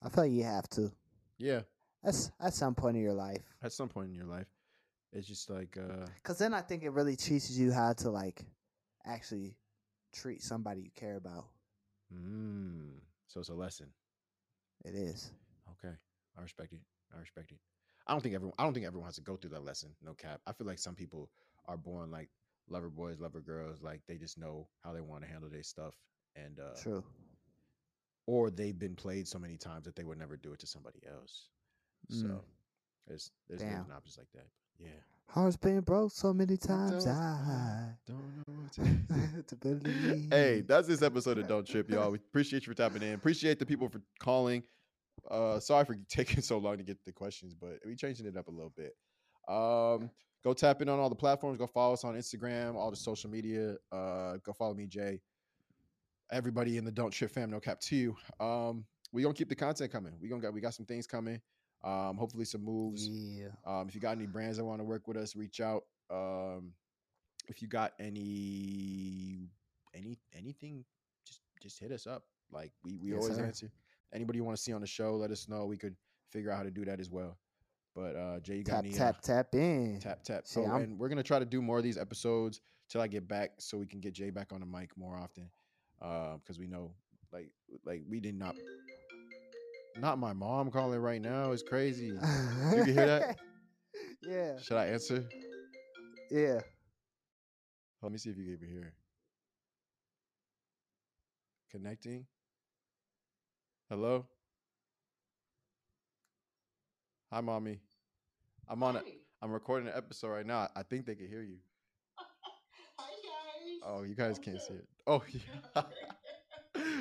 [0.04, 0.91] I feel you have to.
[1.39, 1.62] Yeah,
[2.04, 3.41] That's at some point in your life.
[3.64, 4.46] at some point in your life,
[5.12, 8.46] it's just like uh, Cause then I think it really teaches you how to like
[9.06, 9.56] actually
[10.14, 11.46] treat somebody you care about.
[12.14, 12.91] Mm.
[13.28, 13.88] So it's a lesson.
[14.86, 15.32] It is.
[16.38, 16.80] I respect it.
[17.16, 17.58] I respect it.
[18.08, 18.56] I don't think everyone.
[18.60, 19.90] I don't think everyone has to go through that lesson.
[20.04, 20.42] No cap.
[20.48, 21.30] I feel like some people
[21.68, 22.30] are born like
[22.70, 23.82] lover boys, lover girls.
[23.82, 25.94] Like they just know how they want to handle their stuff,
[26.36, 27.04] and uh, True.
[28.28, 31.00] or they've been played so many times that they would never do it to somebody
[31.10, 31.50] else.
[32.10, 32.42] So Mm.
[33.08, 33.70] there's there's Damn.
[33.70, 34.48] different options like that.
[34.80, 34.90] Yeah.
[35.30, 37.06] Heart's been broke so many times.
[37.06, 39.44] Don't- I Don't know what to.
[39.48, 40.28] to believe.
[40.30, 42.12] hey, that's this episode of Don't Trip, y'all.
[42.12, 43.14] We appreciate you for tapping in.
[43.14, 44.64] Appreciate the people for calling.
[45.30, 48.47] Uh, sorry for taking so long to get the questions, but we changing it up
[48.47, 48.95] a little bit.
[49.47, 50.09] Um,
[50.43, 51.57] go tap in on all the platforms.
[51.57, 53.76] Go follow us on Instagram, all the social media.
[53.91, 55.22] Uh, go follow me, Jay.
[56.32, 58.16] Everybody in the Don't Trip fam, no cap to you.
[58.39, 60.14] Um, we gonna keep the content coming.
[60.20, 61.39] We gonna got we got some things coming.
[61.84, 63.07] Um, hopefully some moves.
[63.07, 63.49] Yeah.
[63.66, 65.84] Um, if you got any brands that want to work with us, reach out.
[66.09, 66.72] Um,
[67.47, 69.49] if you got any
[69.93, 70.86] any anything,
[71.28, 72.24] just just hit us up.
[72.51, 73.45] Like we we Yes, always sir.
[73.45, 73.72] answer.
[74.14, 75.66] Anybody you want to see on the show, let us know.
[75.66, 75.95] We could
[76.32, 77.38] figure out how to do that as well.
[77.95, 79.99] But uh Jay, you got Tap any uh, tap tap in.
[79.99, 80.43] tap tap?
[80.47, 83.28] Shit, oh, and we're gonna try to do more of these episodes till I get
[83.28, 85.49] back, so we can get Jay back on the mic more often.
[86.01, 86.91] Uh, because we know,
[87.32, 87.49] like,
[87.86, 88.55] like we did not.
[89.95, 92.07] Not my mom calling right now is crazy.
[92.07, 92.20] you
[92.84, 93.38] can hear that?
[94.24, 94.57] yeah.
[94.59, 95.24] Should I answer?
[96.32, 96.61] Yeah.
[98.01, 98.93] Let me see if you can even hear.
[101.72, 102.26] Connecting.
[103.94, 104.26] Hello.
[107.32, 107.80] Hi, mommy.
[108.68, 108.96] I'm on.
[108.96, 109.02] A,
[109.39, 110.68] I'm recording an episode right now.
[110.76, 111.58] I think they can hear you.
[112.98, 113.82] Hi guys.
[113.86, 114.88] Oh, you guys can't see it.
[115.06, 115.22] Oh,
[115.76, 115.84] yeah.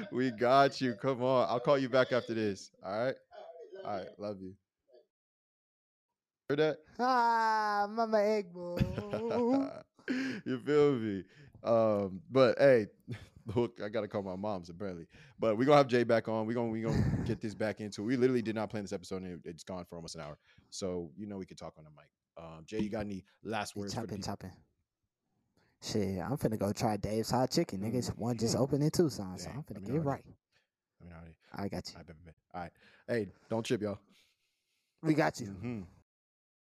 [0.12, 0.92] we got you.
[0.92, 1.48] Come on.
[1.48, 2.70] I'll call you back after this.
[2.84, 3.14] All right.
[3.86, 4.08] All right.
[4.18, 4.52] Love you.
[6.50, 6.76] Heard that?
[6.98, 9.82] Ah, Mama Egbo.
[10.44, 11.24] you feel me?
[11.64, 12.88] Um, but hey,
[13.54, 15.06] look, I gotta call my mom's apparently.
[15.38, 16.46] But we're gonna have Jay back on.
[16.46, 18.02] We're gonna we gonna get this back into.
[18.02, 20.38] We literally did not plan this episode, and it, it's gone for almost an hour.
[20.70, 22.08] So you know we could talk on the mic.
[22.36, 24.52] Um, Jay, you got any last words for the chopping, chopping.
[25.82, 27.80] Shit, I'm finna go try Dave's Hot Chicken.
[27.80, 30.24] Niggas, one just opened in Tucson, so I'm let finna me get know right.
[30.24, 31.34] I mean, already.
[31.52, 31.94] I got you.
[31.98, 32.34] I bet, bet.
[32.54, 32.70] All right.
[33.08, 33.98] Hey, don't trip, y'all.
[35.02, 35.48] We got you.
[35.48, 35.84] Mhm.